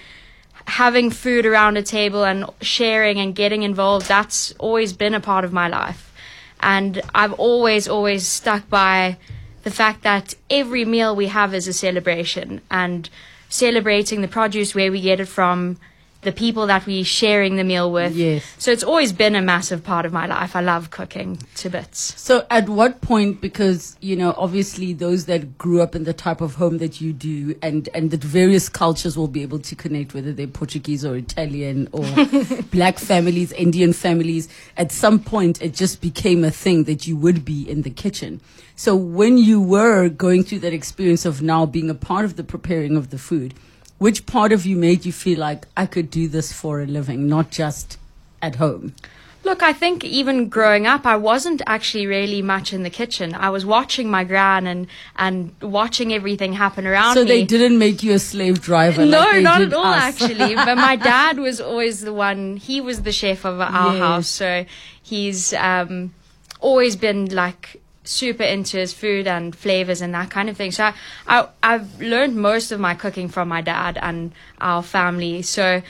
having 0.68 1.10
food 1.10 1.46
around 1.46 1.78
a 1.78 1.84
table 1.84 2.24
and 2.24 2.46
sharing 2.62 3.20
and 3.20 3.36
getting 3.36 3.64
involved 3.64 4.08
that's 4.08 4.54
always 4.54 4.94
been 4.94 5.14
a 5.14 5.20
part 5.20 5.44
of 5.46 5.54
my 5.54 5.68
life. 5.68 6.14
And 6.60 7.02
i've 7.16 7.34
always 7.34 7.88
always 7.88 8.28
stuck 8.28 8.70
by 8.70 9.18
the 9.64 9.72
fact 9.72 10.04
that 10.04 10.34
every 10.50 10.86
meal 10.86 11.16
we 11.16 11.28
have 11.28 11.54
is 11.54 11.68
a 11.68 11.74
celebration. 11.74 12.62
And 12.70 13.10
celebrating 13.52 14.22
the 14.22 14.28
produce 14.28 14.74
where 14.74 14.92
we 14.92 15.02
get 15.02 15.20
it 15.20 15.28
from 15.28 15.78
the 16.22 16.32
people 16.32 16.68
that 16.68 16.86
we 16.86 17.04
sharing 17.04 17.56
the 17.56 17.64
meal 17.64 17.92
with. 17.92 18.16
Yes. 18.16 18.44
So 18.58 18.72
it's 18.72 18.84
always 18.84 19.12
been 19.12 19.36
a 19.36 19.42
massive 19.42 19.84
part 19.84 20.06
of 20.06 20.14
my 20.14 20.28
life. 20.28 20.56
I 20.56 20.62
love 20.62 20.92
cooking 20.92 21.40
to 21.56 21.70
bits. 21.70 22.20
So 22.20 22.46
at 22.50 22.70
what 22.70 23.02
point, 23.02 23.42
because, 23.42 23.98
you 24.02 24.16
know, 24.16 24.34
obviously 24.38 24.94
those 24.94 25.26
that 25.26 25.58
grew 25.58 25.82
up 25.82 25.96
in 25.96 26.04
the 26.04 26.14
type 26.14 26.42
of 26.42 26.56
home 26.56 26.78
that 26.78 27.02
you 27.02 27.12
do 27.12 27.56
and, 27.62 27.90
and 27.94 28.12
that 28.12 28.24
various 28.24 28.70
cultures 28.70 29.18
will 29.18 29.28
be 29.28 29.42
able 29.42 29.60
to 29.60 29.76
connect, 29.76 30.14
whether 30.14 30.32
they're 30.32 30.48
Portuguese 30.48 31.04
or 31.04 31.16
Italian 31.16 31.90
or 31.92 32.06
black 32.72 33.00
families, 33.00 33.52
Indian 33.54 33.94
families, 33.94 34.48
at 34.78 34.92
some 34.92 35.20
point 35.20 35.62
it 35.62 35.74
just 35.74 36.02
became 36.02 36.44
a 36.44 36.52
thing 36.52 36.84
that 36.84 37.08
you 37.08 37.18
would 37.18 37.44
be 37.44 37.68
in 37.68 37.82
the 37.82 37.90
kitchen. 37.90 38.42
So 38.76 38.96
when 38.96 39.38
you 39.38 39.62
were 39.62 40.10
going 40.10 40.44
through 40.44 40.60
that 40.60 40.74
experience 40.74 41.26
of 41.26 41.42
now 41.42 41.66
being 41.66 41.90
a 41.90 41.96
part 41.96 42.26
of 42.26 42.36
the 42.36 42.44
preparing 42.44 42.96
of 42.96 43.10
the 43.10 43.18
food, 43.18 43.54
which 44.02 44.26
part 44.26 44.52
of 44.52 44.66
you 44.66 44.76
made 44.76 45.06
you 45.06 45.12
feel 45.12 45.38
like 45.38 45.68
I 45.78 45.86
could 45.86 46.10
do 46.10 46.28
this 46.28 46.52
for 46.52 46.82
a 46.82 46.88
living, 46.88 47.28
not 47.28 47.52
just 47.52 48.00
at 48.42 48.56
home? 48.56 48.96
Look, 49.44 49.62
I 49.62 49.74
think 49.74 50.04
even 50.04 50.50
growing 50.50 50.88
up, 50.88 51.06
I 51.06 51.16
wasn't 51.18 51.62
actually 51.68 52.08
really 52.08 52.42
much 52.42 52.74
in 52.74 52.82
the 52.82 52.90
kitchen. 52.90 53.36
I 53.36 53.50
was 53.52 53.64
watching 53.64 54.10
my 54.10 54.24
gran 54.24 54.66
and, 54.66 54.88
and 55.18 55.54
watching 55.62 56.14
everything 56.14 56.54
happen 56.54 56.88
around 56.88 57.14
So 57.14 57.22
me. 57.24 57.28
So 57.28 57.34
they 57.36 57.44
didn't 57.46 57.78
make 57.78 58.02
you 58.02 58.14
a 58.14 58.20
slave 58.20 58.60
driver. 58.62 59.06
no, 59.06 59.20
like 59.20 59.44
not 59.44 59.62
at 59.62 59.74
all, 59.74 59.86
us. 59.86 60.02
actually. 60.22 60.56
but 60.68 60.76
my 60.78 60.96
dad 60.96 61.38
was 61.38 61.62
always 61.62 62.02
the 62.02 62.14
one. 62.14 62.58
He 62.58 62.82
was 62.82 63.04
the 63.04 63.12
chef 63.12 63.46
of 63.46 63.60
our 63.62 63.92
Yes. 63.94 64.00
house, 64.00 64.28
so 64.30 64.66
he's 65.04 65.54
um, 65.54 66.14
always 66.60 66.96
been 66.96 67.26
like 67.26 67.81
super 68.12 68.44
into 68.44 68.78
his 68.78 68.94
food 68.94 69.26
and 69.28 69.56
flavors 69.56 70.02
and 70.02 70.14
that 70.14 70.30
kind 70.30 70.50
of 70.50 70.58
thing. 70.58 70.72
So 70.72 70.84
I, 70.86 70.94
I, 71.28 71.48
I've 71.64 72.02
learned 72.02 72.36
most 72.36 72.72
of 72.72 72.80
my 72.80 72.94
cooking 72.94 73.30
from 73.30 73.48
my 73.48 73.62
dad 73.62 73.98
and 74.02 74.32
our 74.60 74.84
family. 74.84 75.42
So. 75.42 75.82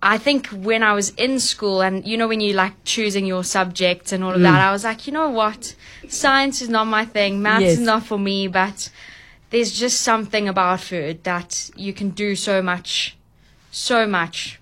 I 0.00 0.16
think 0.16 0.46
when 0.50 0.84
I 0.84 0.92
was 0.92 1.10
in 1.16 1.40
school 1.40 1.80
and 1.82 2.06
you 2.06 2.16
know 2.16 2.28
when 2.28 2.40
you 2.40 2.52
like 2.52 2.74
choosing 2.84 3.26
your 3.26 3.42
subjects 3.42 4.12
and 4.12 4.22
all 4.22 4.30
of 4.30 4.38
Mm. 4.38 4.44
that, 4.44 4.60
I 4.60 4.70
was 4.70 4.84
like, 4.84 5.08
you 5.08 5.12
know 5.12 5.28
what? 5.28 5.74
Science 6.08 6.62
is 6.62 6.68
not 6.68 6.86
my 6.86 7.04
thing, 7.04 7.42
maths 7.42 7.62
Yes. 7.62 7.78
is 7.78 7.84
not 7.84 8.04
for 8.06 8.16
me, 8.16 8.46
but 8.46 8.90
there's 9.50 9.72
just 9.72 10.00
something 10.02 10.48
about 10.48 10.78
food 10.82 11.24
that 11.24 11.70
you 11.74 11.92
can 11.92 12.10
do 12.10 12.36
so 12.36 12.62
much, 12.62 13.16
so 13.72 14.06
much 14.06 14.60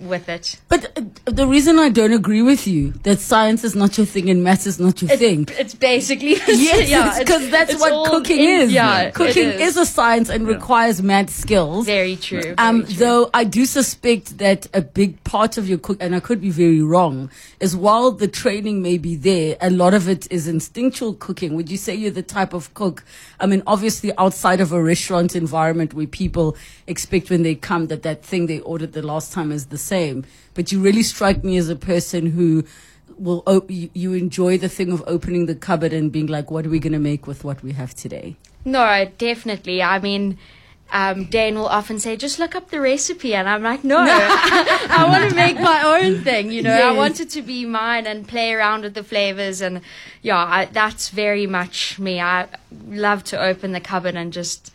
with 0.00 0.28
it. 0.28 0.60
But 0.68 0.96
uh, 0.98 1.02
the 1.24 1.46
reason 1.46 1.78
I 1.78 1.88
don't 1.88 2.12
agree 2.12 2.42
with 2.42 2.66
you 2.66 2.90
that 3.04 3.18
science 3.18 3.64
is 3.64 3.74
not 3.74 3.96
your 3.96 4.06
thing 4.06 4.28
and 4.28 4.44
maths 4.44 4.66
is 4.66 4.78
not 4.78 5.00
your 5.00 5.16
thing. 5.16 5.48
It's 5.58 5.74
basically 5.74 6.34
Yes, 6.46 6.88
yeah, 6.90 7.18
because 7.18 7.48
that's 7.50 7.72
it's 7.72 7.80
what 7.80 8.10
cooking 8.10 8.38
in- 8.40 8.60
is. 8.62 8.72
Yeah, 8.72 9.10
cooking 9.10 9.48
is 9.48 9.76
a 9.76 9.86
science 9.86 10.28
and 10.28 10.46
requires 10.46 11.02
math 11.02 11.30
skills. 11.30 11.86
very 11.86 12.16
true. 12.16 12.42
very 12.42 12.54
Um, 12.58 12.84
true. 12.84 12.94
though 12.94 13.30
I 13.32 13.44
do 13.44 13.64
suspect 13.64 14.38
that 14.38 14.66
a 14.74 14.82
big 14.82 15.22
part 15.24 15.56
of 15.56 15.68
your 15.68 15.78
cook, 15.78 15.96
and 16.00 16.14
I 16.14 16.20
could 16.20 16.40
be 16.40 16.50
very 16.50 16.82
wrong, 16.82 17.30
is 17.60 17.74
while 17.74 18.10
the 18.10 18.28
training 18.28 18.82
may 18.82 18.98
be 18.98 19.16
there, 19.16 19.56
a 19.62 19.70
lot 19.70 19.94
of 19.94 20.08
it 20.08 20.26
is 20.30 20.46
instinctual 20.46 21.14
cooking. 21.14 21.54
Would 21.54 21.70
you 21.70 21.78
say 21.78 21.94
you're 21.94 22.10
the 22.10 22.22
type 22.22 22.52
of 22.52 22.72
cook? 22.74 23.02
I 23.40 23.46
mean, 23.46 23.62
obviously 23.66 24.12
outside 24.18 24.60
of 24.60 24.72
a 24.72 24.82
restaurant 24.82 25.34
environment 25.34 25.94
where 25.94 26.06
people 26.06 26.56
expect 26.86 27.30
when 27.30 27.42
they 27.42 27.54
come 27.54 27.86
that 27.86 28.02
that 28.02 28.22
thing 28.22 28.46
they 28.46 28.60
ordered 28.60 28.92
the 28.92 29.02
last 29.02 29.32
time 29.32 29.52
is 29.52 29.66
the 29.66 29.78
same. 29.86 30.24
But 30.54 30.72
you 30.72 30.80
really 30.80 31.02
strike 31.02 31.44
me 31.44 31.56
as 31.56 31.68
a 31.68 31.76
person 31.76 32.26
who 32.26 32.64
will, 33.18 33.42
op- 33.46 33.70
you, 33.70 34.12
enjoy 34.12 34.58
the 34.58 34.68
thing 34.68 34.92
of 34.92 35.02
opening 35.06 35.46
the 35.46 35.54
cupboard 35.54 35.92
and 35.92 36.12
being 36.12 36.26
like, 36.26 36.50
what 36.50 36.66
are 36.66 36.70
we 36.70 36.78
going 36.78 36.92
to 36.92 36.98
make 36.98 37.26
with 37.26 37.44
what 37.44 37.62
we 37.62 37.72
have 37.72 37.94
today? 37.94 38.36
no, 38.64 39.10
definitely. 39.18 39.82
I 39.82 39.98
mean. 39.98 40.38
Um, 40.92 41.24
Dayne 41.24 41.56
will 41.56 41.66
often 41.66 41.98
say, 41.98 42.16
"Just 42.16 42.38
look 42.38 42.54
up 42.54 42.70
the 42.70 42.80
recipe," 42.80 43.34
and 43.34 43.48
I'm 43.48 43.60
like, 43.60 43.82
"No, 43.82 43.98
I 44.08 45.04
want 45.08 45.28
to 45.28 45.34
make 45.34 45.58
my 45.58 45.82
own 45.82 46.22
thing. 46.22 46.52
You 46.52 46.62
know, 46.62 46.70
I 46.70 46.92
want 46.92 47.18
it 47.18 47.28
to 47.30 47.42
be 47.42 47.64
mine 47.64 48.06
and 48.06 48.26
play 48.28 48.52
around 48.54 48.82
with 48.82 48.94
the 48.94 49.02
flavors." 49.02 49.60
And 49.60 49.80
yeah, 50.22 50.38
I, 50.38 50.66
that's 50.66 51.08
very 51.08 51.44
much 51.44 51.98
me. 51.98 52.20
I 52.20 52.46
love 52.86 53.24
to 53.24 53.36
open 53.50 53.72
the 53.72 53.80
cupboard 53.80 54.14
and 54.14 54.32
just 54.32 54.72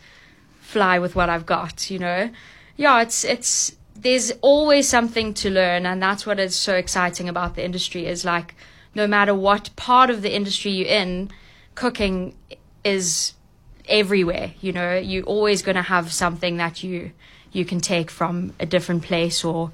fly 0.60 0.98
with 0.98 1.16
what 1.16 1.30
I've 1.30 1.46
got. 1.46 1.90
You 1.90 1.98
know, 1.98 2.30
yeah, 2.76 3.00
it's 3.00 3.24
it's 3.24 3.74
there's 4.02 4.32
always 4.40 4.88
something 4.88 5.32
to 5.34 5.50
learn, 5.50 5.86
and 5.86 6.02
that's 6.02 6.26
what 6.26 6.38
is 6.38 6.54
so 6.54 6.74
exciting 6.74 7.28
about 7.28 7.54
the 7.54 7.64
industry. 7.64 8.06
Is 8.06 8.24
like, 8.24 8.54
no 8.94 9.06
matter 9.06 9.34
what 9.34 9.70
part 9.76 10.10
of 10.10 10.22
the 10.22 10.34
industry 10.34 10.72
you're 10.72 10.88
in, 10.88 11.30
cooking 11.74 12.34
is 12.84 13.34
everywhere. 13.88 14.52
You 14.60 14.72
know, 14.72 14.96
you're 14.98 15.24
always 15.24 15.62
going 15.62 15.76
to 15.76 15.82
have 15.82 16.12
something 16.12 16.56
that 16.58 16.82
you 16.82 17.12
you 17.52 17.64
can 17.64 17.80
take 17.80 18.10
from 18.10 18.52
a 18.60 18.66
different 18.66 19.02
place 19.02 19.44
or 19.44 19.70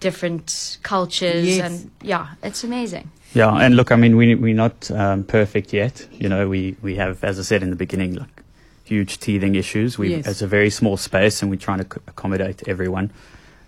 different 0.00 0.78
cultures, 0.82 1.46
Yes. 1.56 1.60
and 1.70 1.90
yeah, 2.02 2.28
it's 2.42 2.64
amazing. 2.64 3.10
Yeah, 3.34 3.50
and 3.54 3.76
look, 3.76 3.90
I 3.90 3.96
mean, 3.96 4.16
we 4.16 4.34
we're 4.34 4.54
not 4.54 4.90
um, 4.90 5.24
perfect 5.24 5.72
yet. 5.72 6.06
You 6.12 6.28
know, 6.28 6.48
we 6.48 6.76
we 6.82 6.96
have, 6.96 7.24
as 7.24 7.38
I 7.38 7.42
said 7.42 7.62
in 7.62 7.70
the 7.70 7.76
beginning, 7.76 8.14
like 8.14 8.42
huge 8.84 9.18
teething 9.18 9.54
issues. 9.54 9.98
We 9.98 10.10
Yes. 10.16 10.26
it's 10.26 10.42
a 10.42 10.46
very 10.46 10.70
small 10.70 10.96
space, 10.96 11.42
and 11.42 11.50
we're 11.50 11.56
trying 11.66 11.78
to 11.78 11.84
c- 11.94 12.00
accommodate 12.06 12.68
everyone. 12.68 13.10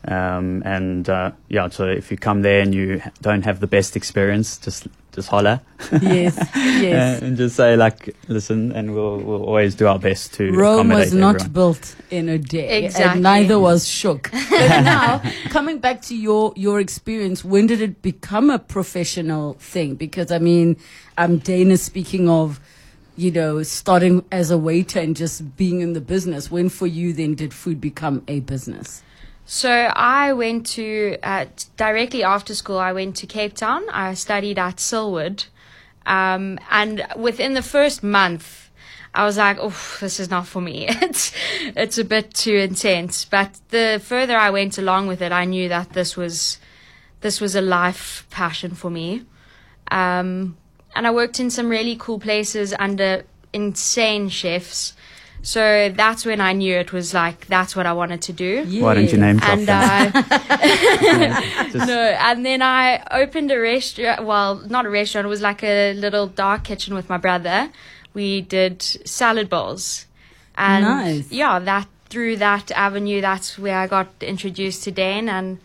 Um, 0.07 0.63
and 0.67 1.09
uh, 1.09 1.33
yeah, 1.49 1.69
so 1.69 1.87
if 1.87 2.11
you 2.11 2.19
come 2.19 2.43
there 2.43 2.61
and 2.61 2.75
you 2.75 3.01
don't 3.23 3.45
have 3.45 3.61
the 3.61 3.67
best 3.67 3.97
experience, 3.97 4.59
just 4.59 4.87
just 5.13 5.29
holler 5.29 5.61
Yes, 6.03 6.37
yes. 6.57 7.23
and 7.23 7.37
just 7.37 7.55
say 7.57 7.77
like, 7.77 8.15
listen, 8.29 8.73
and 8.73 8.95
we'll 8.95 9.19
we'll 9.19 9.45
always 9.45 9.75
do 9.77 9.87
our 9.87 9.99
best 9.99 10.35
to 10.35 10.53
Rome 10.53 10.89
was 10.89 11.15
not 11.15 11.37
everyone. 11.37 11.53
built 11.53 11.97
in 12.11 12.29
a 12.29 12.37
day, 12.37 12.85
Exactly. 12.85 13.13
and 13.13 13.23
neither 13.23 13.59
was 13.59 13.89
Shuk. 13.89 14.31
But 14.51 14.81
now, 14.83 15.23
coming 15.51 15.79
back 15.79 16.03
to 16.03 16.15
your 16.17 16.53
your 16.57 16.81
experience, 16.81 17.45
when 17.45 17.67
did 17.67 17.81
it 17.81 18.03
become 18.03 18.51
a 18.51 18.59
professional 18.59 19.55
thing? 19.55 19.95
Because 19.95 20.31
I 20.33 20.39
mean, 20.39 20.77
um, 21.17 21.39
Dayne 21.39 21.75
speaking 21.79 22.29
of, 22.29 22.61
you 23.17 23.31
know, 23.31 23.63
starting 23.63 24.25
as 24.33 24.51
a 24.51 24.59
waiter 24.59 25.01
and 25.01 25.17
just 25.17 25.57
being 25.57 25.81
in 25.81 25.93
the 25.95 26.01
business. 26.03 26.51
When 26.51 26.69
for 26.69 26.87
you 26.87 27.13
then 27.15 27.35
did 27.37 27.55
food 27.55 27.81
become 27.81 28.23
a 28.29 28.41
business? 28.41 29.03
So 29.47 29.71
I 29.71 30.33
went 30.33 30.67
to 30.69 31.17
directly 31.77 32.23
after 32.25 32.55
school. 32.55 32.79
I 32.79 32.93
went 32.93 33.17
to 33.17 33.27
Cape 33.27 33.55
Town. 33.55 33.85
I 33.91 34.15
studied 34.15 34.59
at 34.59 34.77
Silwood, 34.77 35.47
um, 36.07 36.59
and 36.71 37.07
within 37.17 37.55
the 37.55 37.63
first 37.63 38.03
month, 38.03 38.71
I 39.15 39.25
was 39.25 39.37
like, 39.37 39.59
"Oh, 39.61 39.77
this 40.01 40.19
is 40.19 40.31
not 40.31 40.47
for 40.47 40.61
me. 40.61 40.89
It's 41.03 41.33
it's 41.77 41.99
a 41.99 42.05
bit 42.05 42.35
too 42.35 42.55
intense." 42.55 43.25
But 43.25 43.61
the 43.69 44.01
further 44.03 44.37
I 44.37 44.51
went 44.51 44.79
along 44.79 45.09
with 45.09 45.21
it, 45.23 45.31
I 45.31 45.45
knew 45.45 45.69
that 45.69 45.93
this 45.93 46.17
was 46.17 46.59
this 47.21 47.41
was 47.41 47.55
a 47.55 47.61
life 47.61 48.27
passion 48.31 48.75
for 48.75 48.91
me. 48.91 49.25
Um, 49.91 50.57
and 50.97 51.07
I 51.07 51.11
worked 51.11 51.41
in 51.41 51.51
some 51.51 51.69
really 51.69 51.97
cool 51.97 52.19
places 52.19 52.75
under 52.79 53.25
insane 53.53 54.29
chefs. 54.29 54.95
So 55.45 55.91
that's 55.95 56.25
when 56.25 56.41
I 56.41 56.55
knew 56.55 56.75
it 56.75 56.91
was 56.91 57.13
like 57.13 57.47
that's 57.49 57.77
what 57.77 57.85
I 57.87 57.93
wanted 57.93 58.23
to 58.23 58.33
do. 58.33 58.65
Why 58.83 58.95
don't 58.95 59.13
you 59.13 59.19
name 59.19 59.37
drop 59.37 59.59
And 59.59 59.67
Just- 61.73 61.87
no, 61.87 62.01
and 62.29 62.47
then 62.47 62.63
I 62.63 63.03
opened 63.11 63.51
a 63.53 63.59
restaurant. 63.61 64.25
Well, 64.25 64.57
not 64.57 64.87
a 64.87 64.91
restaurant. 64.91 65.27
It 65.27 65.29
was 65.29 65.43
like 65.43 65.63
a 65.63 65.93
little 65.95 66.27
dark 66.27 66.65
kitchen 66.65 66.95
with 66.95 67.09
my 67.11 67.19
brother. 67.19 67.71
We 68.15 68.41
did 68.41 68.81
salad 68.83 69.51
bowls, 69.51 70.07
and 70.57 70.85
Nice. 70.85 71.31
yeah, 71.31 71.59
that 71.59 71.89
through 72.09 72.37
that 72.37 72.71
avenue, 72.71 73.21
that's 73.21 73.59
where 73.59 73.77
I 73.79 73.87
got 73.87 74.09
introduced 74.23 74.85
to 74.85 74.91
Dayne, 74.93 75.29
and 75.29 75.59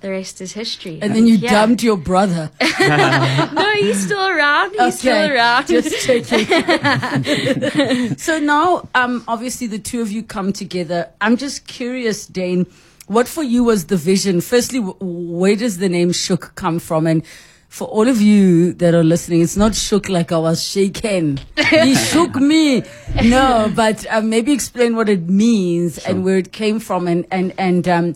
the 0.00 0.10
rest 0.10 0.40
is 0.40 0.52
history. 0.52 0.98
And 1.02 1.14
then 1.14 1.26
you 1.26 1.36
Yeah. 1.36 1.50
dumped 1.52 1.82
your 1.82 1.96
brother. 1.96 2.50
No, 2.78 3.72
he's 3.74 4.04
still 4.04 4.26
around. 4.28 4.74
He's 4.78 4.98
still 4.98 5.30
around. 5.32 5.66
Just 5.66 6.06
checking. 6.06 6.46
so 8.18 8.38
now, 8.38 8.88
um, 8.94 9.24
obviously 9.28 9.66
the 9.66 9.78
two 9.78 10.00
of 10.02 10.10
you 10.10 10.22
come 10.22 10.52
together. 10.52 11.08
I'm 11.20 11.36
just 11.36 11.66
curious, 11.66 12.26
Dayne, 12.26 12.66
what 13.06 13.28
for 13.28 13.42
you 13.42 13.64
was 13.64 13.86
the 13.86 13.96
vision? 13.96 14.40
Firstly, 14.40 14.80
where 14.80 15.56
does 15.56 15.78
the 15.78 15.88
name 15.88 16.12
Shuk 16.12 16.54
come 16.54 16.78
from? 16.78 17.06
And 17.06 17.22
for 17.68 17.86
all 17.88 18.08
of 18.08 18.20
you 18.20 18.72
that 18.74 18.94
are 18.94 19.04
listening, 19.04 19.42
it's 19.42 19.56
not 19.56 19.74
shook 19.74 20.08
like 20.08 20.32
I 20.32 20.38
was 20.38 20.62
shaken. 20.64 21.38
He 21.70 21.94
shook 22.10 22.34
me. 22.36 22.82
No, 23.24 23.70
but 23.74 24.06
uh, 24.10 24.20
maybe 24.22 24.52
explain 24.52 24.96
what 24.96 25.08
it 25.08 25.28
means 25.28 25.98
and 25.98 26.24
where 26.24 26.38
it 26.38 26.52
came 26.52 26.78
from, 26.80 27.06
and 27.06 27.26
and 27.30 27.52
and 27.58 27.86
um, 27.88 28.14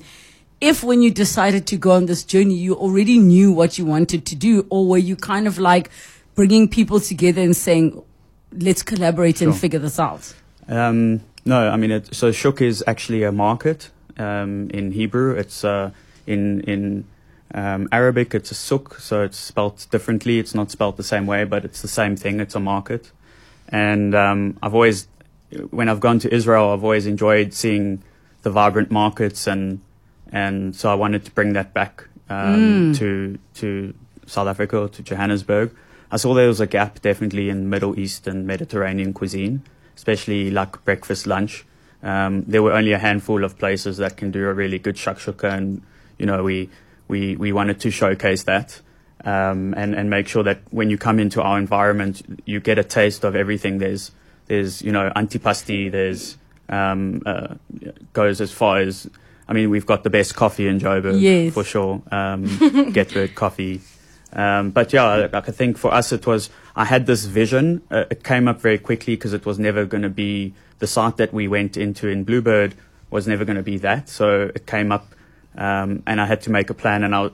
if 0.61 0.85
when 0.85 1.03
you 1.03 1.11
decided 1.11 1.67
to 1.69 1.77
go 1.77 1.93
on 1.93 2.07
this 2.07 2.23
journey, 2.23 2.55
you 2.55 2.75
already 2.75 3.19
knew 3.19 3.51
what 3.53 3.79
you 3.79 3.87
wanted 3.87 4.27
to 4.27 4.37
do, 4.37 4.67
or 4.71 4.87
were 4.87 4.99
you 4.99 5.17
kind 5.17 5.47
of 5.47 5.59
like 5.59 5.91
bringing 6.35 6.69
people 6.69 7.01
together 7.01 7.41
and 7.41 7.57
saying, 7.57 8.03
let's 8.53 8.83
collaborate 8.83 9.41
and 9.41 9.57
figure 9.57 9.79
this 9.79 9.99
out? 9.99 10.35
Um, 10.69 11.23
no, 11.45 11.69
I 11.69 11.77
mean, 11.77 11.91
it, 11.91 12.15
so 12.15 12.31
shuk 12.31 12.61
is 12.61 12.85
actually 12.87 13.23
a 13.23 13.33
market 13.33 13.91
um, 14.19 14.69
in 14.71 14.93
Hebrew. 14.93 15.35
It's 15.35 15.65
uh, 15.65 15.91
in 16.27 16.61
in 16.63 17.07
um, 17.55 17.89
Arabic. 17.91 18.35
It's 18.35 18.51
a 18.51 18.55
suk, 18.55 19.01
so 19.01 19.23
it's 19.23 19.39
spelt 19.39 19.87
differently. 19.91 20.39
It's 20.39 20.55
not 20.55 20.71
spelt 20.71 20.97
the 20.97 21.03
same 21.03 21.27
way, 21.27 21.45
but 21.45 21.65
it's 21.65 21.81
the 21.81 21.89
same 21.89 22.17
thing. 22.17 22.39
It's 22.41 22.55
a 22.55 22.61
market, 22.61 23.11
and 23.69 24.15
um, 24.15 24.59
I've 24.63 24.75
always, 24.75 25.09
when 25.71 25.89
I've 25.89 26.01
gone 26.01 26.19
to 26.21 26.33
Israel, 26.33 26.71
I've 26.71 26.85
always 26.85 27.07
enjoyed 27.07 27.55
seeing 27.55 28.03
the 28.43 28.51
vibrant 28.51 28.91
markets 28.91 29.47
and 29.47 29.81
and 30.33 30.75
so 30.75 30.91
I 30.91 30.95
wanted 30.95 31.25
to 31.25 31.31
bring 31.31 31.53
that 31.55 31.75
back 31.75 32.05
um, 32.29 32.93
to 32.95 33.39
to 33.55 33.95
South 34.27 34.49
Africa 34.49 34.89
to 34.93 35.03
Johannesburg. 35.03 35.75
I 36.11 36.17
saw 36.17 36.35
there 36.35 36.49
was 36.49 36.61
a 36.61 36.67
gap 36.67 37.01
definitely 37.03 37.51
in 37.51 37.71
Middle 37.71 37.99
East 37.99 38.27
and 38.27 38.47
Mediterranean 38.47 39.13
cuisine, 39.13 39.63
especially 39.97 40.51
like 40.51 40.85
breakfast, 40.85 41.27
lunch. 41.27 41.65
Um, 42.03 42.45
there 42.47 42.63
were 42.63 42.73
only 42.73 42.93
a 42.93 42.99
handful 42.99 43.45
of 43.45 43.59
places 43.59 43.99
that 43.99 44.17
can 44.17 44.31
do 44.31 44.49
a 44.49 44.55
really 44.55 44.79
good 44.79 44.97
shakshuka, 44.97 45.53
and 45.53 45.83
you 46.19 46.27
know 46.27 46.43
we 46.43 46.69
we 47.09 47.37
we 47.37 47.53
wanted 47.53 47.81
to 47.81 47.91
showcase 47.91 48.45
that 48.45 48.81
um, 49.25 49.75
and 49.77 49.95
and 49.95 50.09
make 50.09 50.29
sure 50.29 50.43
that 50.43 50.61
when 50.71 50.91
you 50.91 50.97
come 50.97 51.19
into 51.19 51.43
our 51.43 51.59
environment, 51.59 52.23
you 52.47 52.61
get 52.61 52.79
a 52.79 52.85
taste 52.85 53.25
of 53.25 53.37
everything. 53.37 53.79
There's 53.79 54.13
there's 54.47 54.83
you 54.83 54.93
know 54.93 55.13
antipasti. 55.15 55.91
There's 55.91 56.39
um, 56.69 57.23
uh, 57.27 57.55
goes 58.13 58.41
as 58.41 58.53
far 58.53 58.79
as 58.79 59.09
I 59.51 59.53
mean 59.53 59.69
we've 59.69 59.85
got 59.87 60.05
the 60.05 60.11
best 60.11 60.35
coffee 60.37 60.67
in 60.69 60.79
Joburg 60.79 61.21
Yes. 61.21 61.53
for 61.53 61.65
sure. 61.65 62.01
Um, 62.13 62.45
Getbird 62.97 63.35
coffee. 63.35 63.81
Um, 64.33 64.71
but 64.71 64.93
yeah, 64.93 65.29
like, 65.33 65.49
I 65.49 65.53
think 65.53 65.77
for 65.77 65.93
us 65.93 66.13
it 66.13 66.25
was 66.27 66.51
I 66.77 66.85
had 66.85 67.07
this 67.07 67.25
vision. 67.25 67.83
Uh, 67.91 68.05
it 68.11 68.23
came 68.23 68.47
up 68.47 68.61
very 68.61 68.79
quickly 68.79 69.17
because 69.17 69.33
it 69.33 69.45
was 69.45 69.59
never 69.59 69.85
going 69.85 70.05
to 70.05 70.09
be 70.25 70.55
the 70.79 70.87
site 70.87 71.17
that 71.17 71.33
we 71.35 71.49
went 71.49 71.77
into 71.77 72.09
in 72.09 72.23
Bluebird 72.25 72.75
was 73.11 73.27
never 73.27 73.45
going 73.45 73.57
to 73.57 73.63
be 73.63 73.77
that. 73.79 74.09
So 74.09 74.53
it 74.55 74.67
came 74.67 74.93
up, 74.93 75.07
um, 75.57 76.05
and 76.07 76.21
I 76.21 76.27
had 76.27 76.41
to 76.43 76.51
make 76.51 76.71
a 76.71 76.75
plan. 76.75 77.03
And 77.03 77.13
I, 77.15 77.31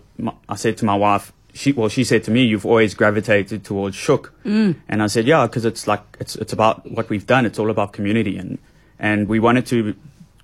I 0.49 0.57
said 0.57 0.79
to 0.79 0.87
my 0.87 0.97
wife, 0.97 1.33
she 1.53 1.73
well, 1.73 1.91
she 1.91 2.03
said 2.03 2.25
to 2.25 2.31
me, 2.31 2.45
"You've 2.45 2.65
always 2.65 2.95
gravitated 2.95 3.63
towards 3.63 3.95
Shuk," 3.95 4.33
and 4.45 4.77
I 4.89 5.07
said, 5.07 5.27
"Yeah, 5.27 5.47
because 5.47 5.65
it's 5.67 5.87
like 5.87 6.01
it's 6.19 6.35
it's 6.37 6.53
about 6.55 6.91
what 6.91 7.11
we've 7.11 7.27
done. 7.27 7.45
It's 7.45 7.59
all 7.59 7.71
about 7.71 7.93
community, 7.93 8.39
and 8.39 8.59
and 8.99 9.29
we 9.29 9.39
wanted 9.39 9.67
to 9.67 9.95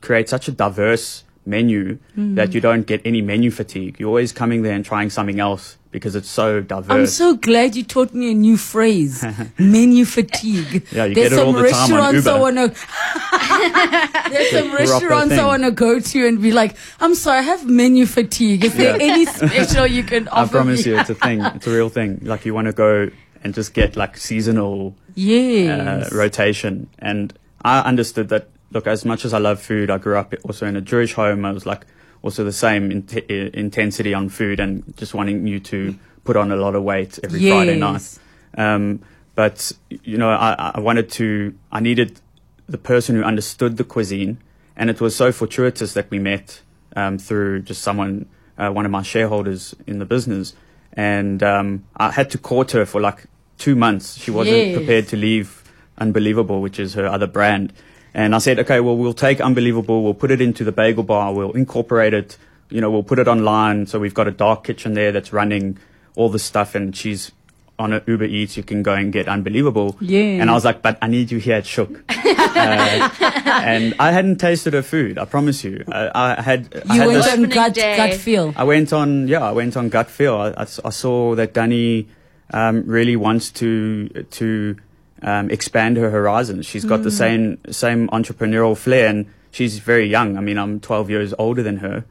create 0.03 0.29
such 0.29 0.49
a 0.49 0.53
diverse 0.53 1.25
menu 1.45 1.99
that 2.17 2.55
you 2.55 2.61
don't 2.61 2.87
get 2.87 3.01
any 3.05 3.21
menu 3.23 3.51
fatigue. 3.51 3.99
You're 3.99 4.09
always 4.09 4.33
coming 4.33 4.63
there 4.63 4.75
and 4.75 4.85
trying 4.85 5.11
something 5.11 5.41
else 5.41 5.77
because 5.91 6.15
it's 6.17 6.29
so 6.31 6.61
diverse. 6.61 6.91
I'm 6.91 7.07
so 7.07 7.35
glad 7.37 7.75
you 7.77 7.83
taught 7.85 8.15
me 8.15 8.31
a 8.31 8.35
new 8.35 8.57
phrase, 8.57 9.25
menu 9.59 10.05
fatigue. 10.05 10.87
Yeah, 10.93 11.05
you 11.07 11.15
There's 11.15 11.31
get 11.31 11.39
it 11.39 11.45
all 11.45 11.53
some 11.53 11.63
the 11.63 11.69
time 11.69 11.93
on 11.93 12.15
restaurants 12.15 12.27
I 12.27 12.39
want 12.39 12.57
to. 12.57 14.31
There's 14.31 14.51
some 14.51 14.73
restaurants 14.73 15.35
I 15.35 15.47
want 15.47 15.65
to 15.65 15.71
go 15.71 16.01
to 16.01 16.27
and 16.29 16.41
be 16.41 16.53
like, 16.53 16.77
I'm 17.01 17.15
sorry, 17.15 17.39
I 17.39 17.43
have 17.43 17.69
menu 17.69 18.07
fatigue. 18.07 18.65
Is 18.65 18.75
there 18.75 18.97
any 19.01 19.27
special 19.39 19.87
you 19.87 20.03
can 20.03 20.29
offer 20.29 20.57
I 20.57 20.61
promise 20.61 20.87
me? 20.87 20.93
you, 20.93 20.99
it's 21.01 21.11
a 21.11 21.15
thing. 21.15 21.41
It's 21.43 21.67
a 21.67 21.71
real 21.71 21.89
thing. 21.89 22.21
Like 22.23 22.45
you 22.47 22.55
want 22.55 22.67
to 22.67 22.73
go 22.73 23.11
and 23.45 23.53
just 23.53 23.75
get 23.75 23.97
like 23.97 24.17
seasonal 24.17 24.95
Yes. 25.15 26.11
uh, 26.13 26.17
rotation. 26.17 26.89
And 26.99 27.33
I 27.63 27.81
understood 27.81 28.29
that. 28.31 28.49
Look, 28.73 28.87
as 28.87 29.05
much 29.05 29.25
as 29.25 29.35
I 29.35 29.39
love 29.39 29.61
food, 29.61 29.91
I 29.91 29.99
grew 29.99 30.17
up 30.17 30.35
also 30.45 30.67
in 30.67 30.77
a 30.77 30.81
Jewish 30.81 31.13
home. 31.15 31.45
I 31.45 31.53
was 31.53 31.67
like 31.67 31.87
also 32.23 32.45
the 32.45 32.53
same 32.53 32.91
in- 32.91 33.07
intensity 33.55 34.15
on 34.15 34.29
food 34.29 34.61
and 34.61 34.97
just 34.97 35.15
wanting 35.15 35.47
you 35.47 35.61
to 35.61 35.95
put 36.25 36.37
on 36.37 36.51
a 36.53 36.57
lot 36.57 36.75
of 36.75 36.83
weight 36.83 37.19
every 37.23 37.49
Friday 37.51 37.77
night. 37.77 37.93
Yes. 37.93 38.19
Um, 38.57 39.01
but 39.35 39.73
you 39.91 40.19
know, 40.19 40.31
I, 40.31 40.73
I 40.75 40.81
wanted 40.81 41.11
to. 41.13 41.55
I 41.71 41.81
needed 41.81 42.21
the 42.69 42.79
person 42.79 43.17
who 43.17 43.23
understood 43.23 43.77
the 43.77 43.85
cuisine, 43.85 44.39
and 44.77 44.89
it 44.91 45.01
was 45.01 45.17
so 45.17 45.33
fortuitous 45.33 45.95
that 45.95 46.11
we 46.11 46.19
met 46.19 46.61
um, 46.97 47.19
through 47.19 47.63
just 47.63 47.83
someone, 47.83 48.27
uh, 48.59 48.71
one 48.71 48.85
of 48.85 48.91
my 48.91 49.03
shareholders 49.03 49.75
in 49.87 49.99
the 49.99 50.05
business, 50.05 50.55
and 50.93 51.43
um, 51.43 51.85
I 51.97 52.11
had 52.11 52.31
to 52.31 52.39
court 52.39 52.73
her 52.73 52.85
for 52.87 53.01
like 53.01 53.25
two 53.59 53.75
months. 53.75 54.17
She 54.19 54.31
wasn't 54.31 54.57
Yes. 54.57 54.77
prepared 54.77 55.09
to 55.09 55.17
leave 55.17 55.59
Unbelievable, 55.99 56.63
which 56.63 56.79
is 56.81 56.95
her 56.95 57.07
other 57.07 57.27
brand. 57.27 57.73
And 58.15 58.35
I 58.35 58.39
said, 58.39 58.59
okay, 58.61 58.81
well, 58.81 58.97
we'll 58.97 59.15
take 59.15 59.41
Unbelievable, 59.41 60.03
we'll 60.03 60.15
put 60.15 60.31
it 60.31 60.41
into 60.41 60.65
the 60.65 60.73
bagel 60.73 61.03
bar, 61.03 61.33
we'll 61.33 61.53
incorporate 61.53 62.13
it, 62.13 62.37
you 62.69 62.81
know, 62.81 62.91
we'll 62.91 63.03
put 63.03 63.19
it 63.19 63.27
online. 63.29 63.87
So 63.87 63.99
we've 63.99 64.15
got 64.15 64.29
a 64.29 64.31
dark 64.33 64.65
kitchen 64.65 64.95
there 64.95 65.13
that's 65.13 65.33
running 65.33 65.79
all 66.15 66.29
the 66.29 66.39
stuff, 66.39 66.75
and 66.75 66.95
she's 66.95 67.33
on 67.79 67.93
a 67.93 68.03
Uber 68.07 68.25
Eats. 68.25 68.57
You 68.57 68.63
can 68.63 68.83
go 68.83 68.93
and 68.93 69.13
get 69.13 69.29
Unbelievable. 69.29 69.97
Yes. 70.01 70.41
And 70.43 70.51
I 70.51 70.53
was 70.53 70.65
like, 70.65 70.83
but 70.83 70.99
I 71.01 71.07
need 71.09 71.31
you 71.31 71.39
here 71.39 71.57
at 71.57 71.67
Shuk. 71.67 71.89
uh, 72.09 73.11
and 73.47 73.95
I 73.99 74.13
hadn't 74.13 74.37
tasted 74.37 74.75
her 74.75 74.83
food. 74.83 75.17
I 75.19 75.25
promise 75.25 75.65
you. 75.65 75.83
I, 75.91 76.39
I 76.39 76.43
had. 76.43 76.83
I 76.89 76.95
You 76.95 77.01
had 77.01 77.07
went 77.09 77.25
this- 77.25 77.33
on 77.33 77.43
gut, 77.49 77.75
gut 77.75 78.15
feel. 78.15 78.53
I 78.57 78.65
went 78.65 78.93
on, 78.93 79.27
yeah, 79.27 79.41
I 79.41 79.53
went 79.53 79.77
on 79.77 79.89
gut 79.89 80.11
feel. 80.11 80.53
I 80.57 80.65
saw 80.67 81.35
that 81.35 81.55
Danny 81.55 82.09
um, 82.53 82.85
really 82.87 83.17
wants 83.17 83.51
to 83.53 84.09
to 84.09 84.77
um, 85.23 85.51
expand 85.51 85.97
her 85.97 86.11
horizons. 86.11 86.67
She's 86.67 86.85
got 86.85 87.03
the 87.03 87.11
same 87.11 87.59
same 87.71 88.09
entrepreneurial 88.09 88.77
flair, 88.77 89.09
and 89.09 89.27
she's 89.51 89.79
very 89.79 90.07
young. 90.07 90.37
I 90.37 90.41
mean, 90.41 90.59
I'm 90.59 90.81
12 90.81 91.11
years 91.11 91.35
older 91.39 91.63
than 91.63 91.79
her, 91.79 92.05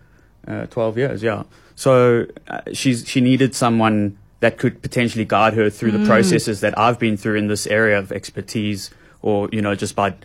uh, 0.47 0.65
12 0.67 0.97
years, 0.97 1.23
yeah. 1.23 1.43
So 1.75 2.27
uh, 2.47 2.61
she's 2.73 3.07
she 3.07 3.21
needed 3.21 3.53
someone 3.53 4.17
that 4.39 4.57
could 4.57 4.81
potentially 4.81 5.25
guide 5.25 5.53
her 5.53 5.69
through 5.69 5.91
the 5.91 6.05
processes 6.05 6.61
that 6.61 6.77
I've 6.77 6.97
been 6.97 7.15
through 7.15 7.35
in 7.35 7.47
this 7.47 7.67
area 7.67 7.99
of 7.99 8.11
expertise, 8.11 8.89
or 9.21 9.49
you 9.51 9.61
know, 9.61 9.75
just 9.75 9.95
by 9.95 10.15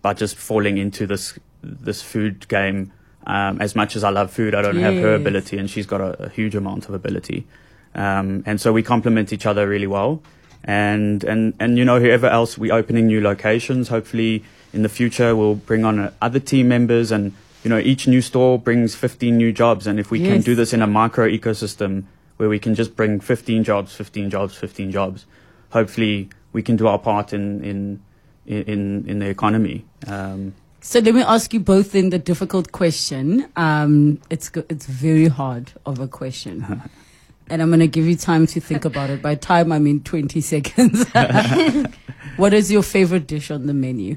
by 0.00 0.14
just 0.14 0.36
falling 0.36 0.78
into 0.78 1.06
this 1.06 1.38
this 1.62 2.02
food 2.02 2.48
game. 2.48 2.92
Um, 3.26 3.60
as 3.60 3.76
much 3.76 3.94
as 3.94 4.04
I 4.04 4.10
love 4.10 4.30
food, 4.30 4.54
I 4.54 4.62
don't 4.62 4.76
have 4.76 4.94
her 4.94 5.14
ability, 5.14 5.58
and 5.58 5.68
she's 5.68 5.84
got 5.84 6.00
a, 6.00 6.24
a 6.24 6.28
huge 6.30 6.54
amount 6.54 6.88
of 6.88 6.94
ability. 6.94 7.46
Um, 7.94 8.42
and 8.46 8.58
so 8.58 8.72
we 8.72 8.82
complement 8.82 9.34
each 9.34 9.44
other 9.44 9.68
really 9.68 9.86
well. 9.86 10.22
And, 10.68 11.24
and, 11.24 11.54
and, 11.58 11.78
you 11.78 11.84
know, 11.84 11.98
whoever 11.98 12.26
else, 12.26 12.58
we're 12.58 12.74
opening 12.74 13.06
new 13.06 13.22
locations. 13.22 13.88
Hopefully 13.88 14.44
in 14.74 14.82
the 14.82 14.88
future, 14.90 15.34
we'll 15.34 15.54
bring 15.54 15.84
on 15.84 15.98
uh, 15.98 16.10
other 16.20 16.38
team 16.38 16.68
members 16.68 17.10
and, 17.10 17.32
you 17.64 17.70
know, 17.70 17.78
each 17.78 18.06
new 18.06 18.20
store 18.20 18.58
brings 18.58 18.94
15 18.94 19.34
new 19.34 19.50
jobs. 19.50 19.86
And 19.86 19.98
if 19.98 20.10
we 20.10 20.20
can 20.20 20.42
do 20.42 20.54
this 20.54 20.74
in 20.74 20.82
a 20.82 20.86
micro 20.86 21.26
ecosystem 21.26 22.04
where 22.36 22.50
we 22.50 22.58
can 22.58 22.74
just 22.74 22.94
bring 22.94 23.18
15 23.18 23.64
jobs, 23.64 23.94
15 23.94 24.28
jobs, 24.28 24.56
15 24.56 24.92
jobs, 24.92 25.24
hopefully 25.70 26.28
we 26.52 26.62
can 26.62 26.76
do 26.76 26.86
our 26.86 26.98
part 26.98 27.32
in, 27.32 27.64
in, 27.64 28.02
in, 28.46 29.08
in 29.08 29.18
the 29.20 29.28
economy. 29.28 29.86
Um, 30.06 30.52
So 30.80 31.00
let 31.00 31.14
me 31.14 31.22
ask 31.22 31.52
you 31.52 31.60
both 31.60 31.94
in 31.94 32.10
the 32.10 32.18
difficult 32.18 32.72
question. 32.72 33.48
Um, 33.56 34.20
it's 34.30 34.50
it's 34.68 34.86
very 34.86 35.28
hard 35.28 35.72
of 35.84 35.98
a 35.98 36.06
question, 36.06 36.62
and 37.50 37.62
I'm 37.62 37.68
going 37.68 37.80
to 37.80 37.88
give 37.88 38.06
you 38.06 38.16
time 38.16 38.46
to 38.48 38.60
think 38.60 38.84
about 38.84 39.10
it. 39.10 39.22
By 39.22 39.34
time, 39.50 39.72
I 39.72 39.78
mean 39.78 40.02
20 40.02 40.40
seconds. 40.40 41.04
what 42.36 42.54
is 42.54 42.70
your 42.70 42.82
favorite 42.82 43.26
dish 43.26 43.50
on 43.50 43.66
the 43.66 43.74
menu? 43.74 44.16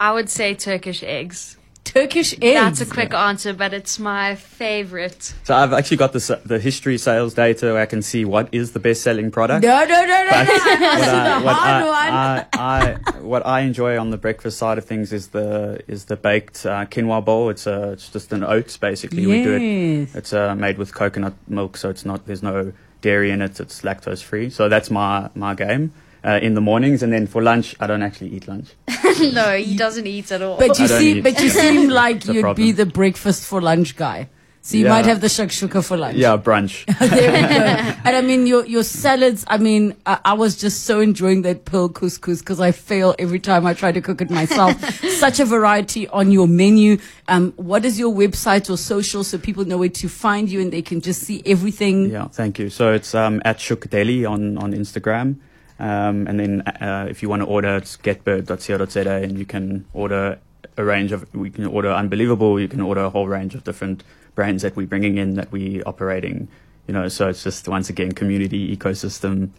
I 0.00 0.12
would 0.12 0.28
say 0.28 0.54
Turkish 0.54 1.02
eggs. 1.02 1.56
Turkish 1.84 2.32
eggs. 2.40 2.78
That's 2.78 2.80
a 2.80 2.86
quick 2.86 3.12
answer, 3.12 3.52
but 3.52 3.74
it's 3.74 3.98
my 3.98 4.34
favorite. 4.36 5.34
so 5.44 5.54
I've 5.54 5.72
actually 5.72 5.96
got 5.98 6.12
the, 6.12 6.40
the 6.44 6.58
history 6.58 6.96
sales 6.96 7.34
data 7.34 7.66
where 7.66 7.82
I 7.82 7.86
can 7.86 8.02
see 8.02 8.24
what 8.24 8.48
is 8.52 8.72
the 8.72 8.78
best 8.78 9.02
selling 9.02 9.30
product. 9.30 9.62
no, 9.62 9.84
no, 9.84 10.00
no, 10.06 10.24
no, 10.24 10.30
But 10.30 10.44
no. 10.46 11.44
what, 11.44 11.56
I, 11.56 11.82
what, 11.84 12.08
hard 12.08 12.12
I, 12.14 12.46
I, 12.52 12.96
I, 13.06 13.20
what 13.20 13.46
I 13.46 13.60
enjoy 13.60 13.98
on 13.98 14.10
the 14.10 14.16
breakfast 14.16 14.58
side 14.58 14.78
of 14.78 14.84
things 14.84 15.12
is 15.12 15.28
the 15.28 15.82
is 15.88 16.06
the 16.06 16.16
baked 16.16 16.64
uh, 16.64 16.86
quinoa 16.86 17.24
bowl. 17.24 17.50
It's 17.50 17.66
a 17.66 17.92
it's 17.92 18.08
just 18.08 18.32
an 18.32 18.44
oats 18.44 18.76
basically. 18.76 19.26
We 19.26 19.42
do 19.42 19.54
it. 19.54 19.60
Yes. 19.62 20.14
It's 20.14 20.32
uh, 20.32 20.54
made 20.54 20.78
with 20.78 20.94
coconut 20.94 21.34
milk, 21.48 21.76
so 21.76 21.90
it's 21.90 22.04
not 22.04 22.26
there's 22.26 22.42
no 22.42 22.72
dairy 23.00 23.30
in 23.30 23.42
it. 23.42 23.58
It's 23.60 23.82
lactose 23.82 24.22
free. 24.22 24.50
So 24.50 24.68
that's 24.68 24.90
my 24.90 25.30
my 25.34 25.54
game 25.54 25.92
uh, 26.24 26.38
in 26.42 26.54
the 26.54 26.60
mornings, 26.60 27.02
and 27.02 27.12
then 27.12 27.26
for 27.26 27.42
lunch 27.42 27.74
I 27.80 27.86
don't 27.86 28.02
actually 28.02 28.30
eat 28.30 28.46
lunch. 28.48 28.68
no, 29.32 29.56
he 29.56 29.76
doesn't 29.76 30.06
eat 30.06 30.30
at 30.32 30.42
all. 30.42 30.58
But 30.58 30.78
you 30.78 30.84
I 30.84 30.88
don't 30.88 30.98
seem, 30.98 31.16
eat. 31.18 31.22
but 31.24 31.40
you 31.42 31.48
seem 31.62 31.88
like 31.90 32.24
a 32.28 32.32
you'd 32.34 32.34
be 32.34 32.40
problem. 32.42 32.74
the 32.76 32.86
breakfast 32.86 33.46
for 33.46 33.60
lunch 33.60 33.96
guy. 33.96 34.28
So 34.64 34.76
you 34.76 34.84
Yeah. 34.84 34.90
might 34.90 35.06
have 35.06 35.20
the 35.20 35.26
shakshuka 35.26 35.84
for 35.84 35.96
lunch. 35.96 36.16
Yeah, 36.16 36.36
brunch. 36.36 36.86
there 37.00 37.32
we 37.32 37.40
go. 37.48 37.98
And 38.04 38.14
I 38.16 38.20
mean, 38.20 38.46
your 38.46 38.64
your 38.64 38.84
salads. 38.84 39.44
I 39.48 39.58
mean, 39.58 39.96
I, 40.06 40.20
I 40.24 40.32
was 40.34 40.56
just 40.56 40.84
so 40.84 41.00
enjoying 41.00 41.42
that 41.42 41.64
pearl 41.64 41.88
couscous 41.88 42.38
because 42.38 42.60
I 42.60 42.70
fail 42.70 43.16
every 43.18 43.40
time 43.40 43.66
I 43.66 43.74
try 43.74 43.90
to 43.90 44.00
cook 44.00 44.20
it 44.20 44.30
myself. 44.30 44.78
Such 45.18 45.40
a 45.40 45.44
variety 45.44 46.06
on 46.10 46.30
your 46.30 46.46
menu. 46.46 46.98
Um, 47.26 47.52
what 47.56 47.84
is 47.84 47.98
your 47.98 48.14
website 48.14 48.70
or 48.70 48.76
social 48.76 49.24
so 49.24 49.36
people 49.36 49.64
know 49.64 49.78
where 49.78 49.88
to 49.88 50.08
find 50.08 50.48
you 50.48 50.60
and 50.60 50.72
they 50.72 50.82
can 50.82 51.00
just 51.00 51.22
see 51.22 51.42
everything? 51.44 52.10
Yeah, 52.10 52.28
thank 52.28 52.60
you. 52.60 52.70
So 52.70 52.92
it's 52.92 53.16
um, 53.16 53.42
at 53.44 53.58
Shuk 53.58 53.90
Deli 53.90 54.24
on, 54.24 54.58
on 54.58 54.72
Instagram. 54.72 55.38
Um, 55.82 56.28
and 56.28 56.38
then 56.38 56.60
uh, 56.60 57.08
if 57.10 57.22
you 57.22 57.28
want 57.28 57.42
to 57.42 57.46
order, 57.46 57.76
it's 57.76 57.96
getbird.co.za 57.96 59.10
and 59.10 59.36
you 59.36 59.44
can 59.44 59.84
order 59.92 60.38
a 60.76 60.84
range 60.84 61.10
of, 61.10 61.34
we 61.34 61.50
can 61.50 61.66
order 61.66 61.90
Unbelievable, 61.90 62.60
you 62.60 62.68
can 62.68 62.80
order 62.80 63.00
a 63.00 63.10
whole 63.10 63.26
range 63.26 63.56
of 63.56 63.64
different 63.64 64.04
brands 64.36 64.62
that 64.62 64.76
we're 64.76 64.86
bringing 64.86 65.18
in 65.18 65.34
that 65.34 65.50
we're 65.50 65.82
operating, 65.84 66.46
you 66.86 66.94
know, 66.94 67.08
so 67.08 67.28
it's 67.28 67.42
just 67.42 67.66
once 67.66 67.90
again 67.90 68.12
community 68.12 68.74
ecosystem. 68.76 69.50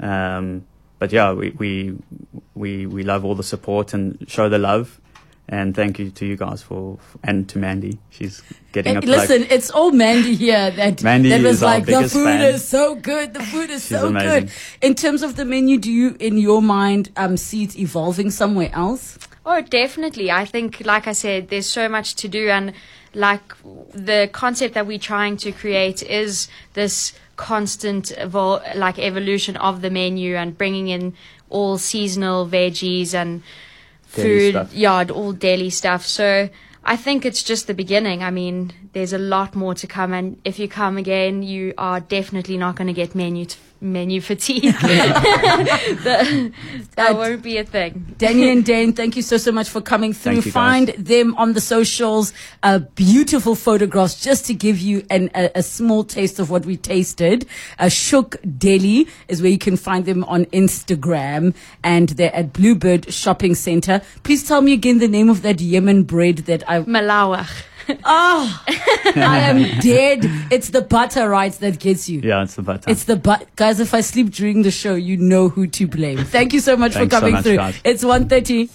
Um, 0.00 0.64
but 0.98 1.12
yeah, 1.12 1.34
we, 1.34 1.50
we, 1.50 1.98
we, 2.54 2.86
we 2.86 3.02
love 3.02 3.26
all 3.26 3.34
the 3.34 3.42
support 3.42 3.92
and 3.92 4.24
show 4.26 4.48
the 4.48 4.58
love. 4.58 4.98
And 5.48 5.76
thank 5.76 6.00
you 6.00 6.10
to 6.10 6.26
you 6.26 6.36
guys 6.36 6.60
for, 6.60 6.98
and 7.22 7.48
to 7.50 7.58
Mandy. 7.58 7.98
She's 8.10 8.42
getting 8.72 8.96
a 8.96 9.00
plug. 9.00 9.16
Listen, 9.16 9.46
it's 9.48 9.70
all 9.70 9.92
Mandy 9.92 10.34
here 10.34 10.72
that 10.72 11.04
Mandy 11.04 11.28
that 11.28 11.40
was 11.42 11.58
is 11.58 11.62
our 11.62 11.70
like 11.74 11.86
the 11.86 12.08
food 12.08 12.24
fan. 12.24 12.42
is 12.54 12.66
so 12.66 12.96
good. 12.96 13.32
The 13.32 13.44
food 13.44 13.70
is 13.70 13.82
She's 13.86 13.96
so 13.96 14.08
amazing. 14.08 14.46
good. 14.46 14.50
In 14.82 14.94
terms 14.96 15.22
of 15.22 15.36
the 15.36 15.44
menu, 15.44 15.78
do 15.78 15.92
you, 15.92 16.16
in 16.18 16.36
your 16.36 16.60
mind, 16.60 17.10
um, 17.16 17.36
see 17.36 17.62
it 17.62 17.78
evolving 17.78 18.32
somewhere 18.32 18.70
else? 18.72 19.18
Oh, 19.44 19.60
definitely. 19.60 20.32
I 20.32 20.44
think, 20.44 20.82
like 20.84 21.06
I 21.06 21.12
said, 21.12 21.48
there's 21.48 21.66
so 21.68 21.88
much 21.88 22.16
to 22.16 22.26
do, 22.28 22.48
and 22.48 22.72
like 23.14 23.54
the 23.92 24.28
concept 24.32 24.74
that 24.74 24.88
we're 24.88 24.98
trying 24.98 25.36
to 25.38 25.52
create 25.52 26.02
is 26.02 26.48
this 26.74 27.12
constant 27.36 28.06
evol- 28.18 28.74
like 28.74 28.98
evolution 28.98 29.56
of 29.58 29.80
the 29.80 29.90
menu 29.90 30.34
and 30.34 30.58
bringing 30.58 30.88
in 30.88 31.14
all 31.50 31.78
seasonal 31.78 32.48
veggies 32.48 33.14
and 33.14 33.42
Food, 34.22 34.52
stuff. 34.52 34.74
yeah, 34.74 35.04
all 35.10 35.32
daily 35.32 35.70
stuff. 35.70 36.04
So 36.06 36.48
I 36.84 36.96
think 36.96 37.24
it's 37.24 37.42
just 37.42 37.66
the 37.66 37.74
beginning. 37.74 38.22
I 38.22 38.30
mean, 38.30 38.72
there's 38.92 39.12
a 39.12 39.18
lot 39.18 39.54
more 39.54 39.74
to 39.74 39.86
come, 39.86 40.12
and 40.12 40.40
if 40.44 40.58
you 40.58 40.68
come 40.68 40.96
again, 40.96 41.42
you 41.42 41.74
are 41.76 42.00
definitely 42.00 42.56
not 42.56 42.76
going 42.76 42.86
to 42.86 42.92
get 42.92 43.14
menu 43.14 43.46
t- 43.46 43.58
menu 43.80 44.20
fatigue. 44.20 44.62
that, 44.80 46.52
that 46.94 47.14
won't 47.14 47.42
be 47.42 47.58
a 47.58 47.64
thing. 47.64 48.14
Danny 48.18 48.50
and 48.50 48.64
Dayne, 48.72 48.92
thank 48.92 49.16
you 49.16 49.22
so, 49.22 49.36
so 49.36 49.52
much 49.52 49.68
for 49.68 49.80
coming 49.80 50.12
through. 50.12 50.34
Thank 50.34 50.46
you, 50.46 50.52
guys. 50.52 50.54
Find 50.54 50.88
them 50.88 51.34
on 51.36 51.52
the 51.52 51.60
socials. 51.60 52.32
Uh, 52.62 52.78
beautiful 52.78 53.54
photographs 53.54 54.22
just 54.22 54.46
to 54.46 54.54
give 54.54 54.78
you 54.78 55.04
an, 55.10 55.30
a, 55.34 55.50
a 55.56 55.62
small 55.62 56.04
taste 56.04 56.38
of 56.38 56.50
what 56.50 56.66
we 56.66 56.76
tasted. 56.76 57.46
Uh, 57.78 57.88
Shuk 57.88 58.36
Deli 58.58 59.08
is 59.28 59.42
where 59.42 59.50
you 59.50 59.58
can 59.58 59.76
find 59.76 60.04
them 60.04 60.24
on 60.24 60.46
Instagram 60.46 61.54
and 61.84 62.10
they're 62.10 62.34
at 62.34 62.52
Bluebird 62.52 63.12
Shopping 63.12 63.54
Center. 63.54 64.00
Please 64.22 64.46
tell 64.46 64.60
me 64.60 64.72
again 64.72 64.98
the 64.98 65.08
name 65.08 65.28
of 65.28 65.42
that 65.42 65.60
Yemen 65.60 66.04
bread 66.04 66.38
that 66.38 66.68
I, 66.68 66.80
Malawach. 66.80 67.64
Oh, 68.04 68.62
I 69.16 69.38
am 69.40 69.80
dead. 69.80 70.20
It's 70.50 70.70
the 70.70 70.82
butter, 70.82 71.28
right, 71.28 71.52
that 71.54 71.78
gets 71.78 72.08
you. 72.08 72.20
Yeah, 72.20 72.42
it's 72.42 72.54
the 72.54 72.62
butter. 72.62 72.90
It's 72.90 73.04
the 73.04 73.16
but 73.16 73.46
guys. 73.56 73.80
If 73.80 73.94
I 73.94 74.00
sleep 74.00 74.30
during 74.30 74.62
the 74.62 74.70
show, 74.70 74.94
you 74.94 75.16
know 75.16 75.48
who 75.48 75.66
to 75.68 75.86
blame. 75.86 76.18
Thank 76.18 76.52
you 76.52 76.60
so 76.60 76.76
much 76.76 76.92
for 76.92 77.00
Thanks 77.00 77.14
so 77.14 77.20
coming 77.20 77.34
much, 77.34 77.44
through. 77.44 77.56
guys. 77.56 77.80
It's 77.84 78.04
1.30. 78.04 78.70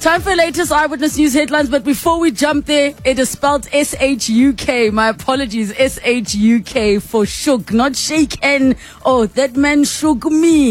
Time 0.00 0.22
for 0.22 0.34
latest 0.34 0.72
eyewitness 0.72 1.18
news 1.18 1.34
headlines, 1.34 1.68
but 1.68 1.84
before 1.84 2.18
we 2.20 2.30
jump 2.30 2.64
there, 2.64 2.94
it 3.04 3.18
is 3.18 3.28
spelled 3.28 3.68
S 3.70 3.94
H 4.00 4.30
U 4.30 4.54
K. 4.54 4.88
My 4.88 5.08
apologies, 5.10 5.74
S 5.76 5.98
H 6.02 6.34
U 6.36 6.62
K 6.62 6.98
for 6.98 7.26
shook, 7.26 7.70
not 7.70 7.94
shake 7.96 8.38
N. 8.42 8.76
Oh, 9.04 9.26
that 9.26 9.56
man 9.56 9.84
shook 9.84 10.24
me. 10.24 10.68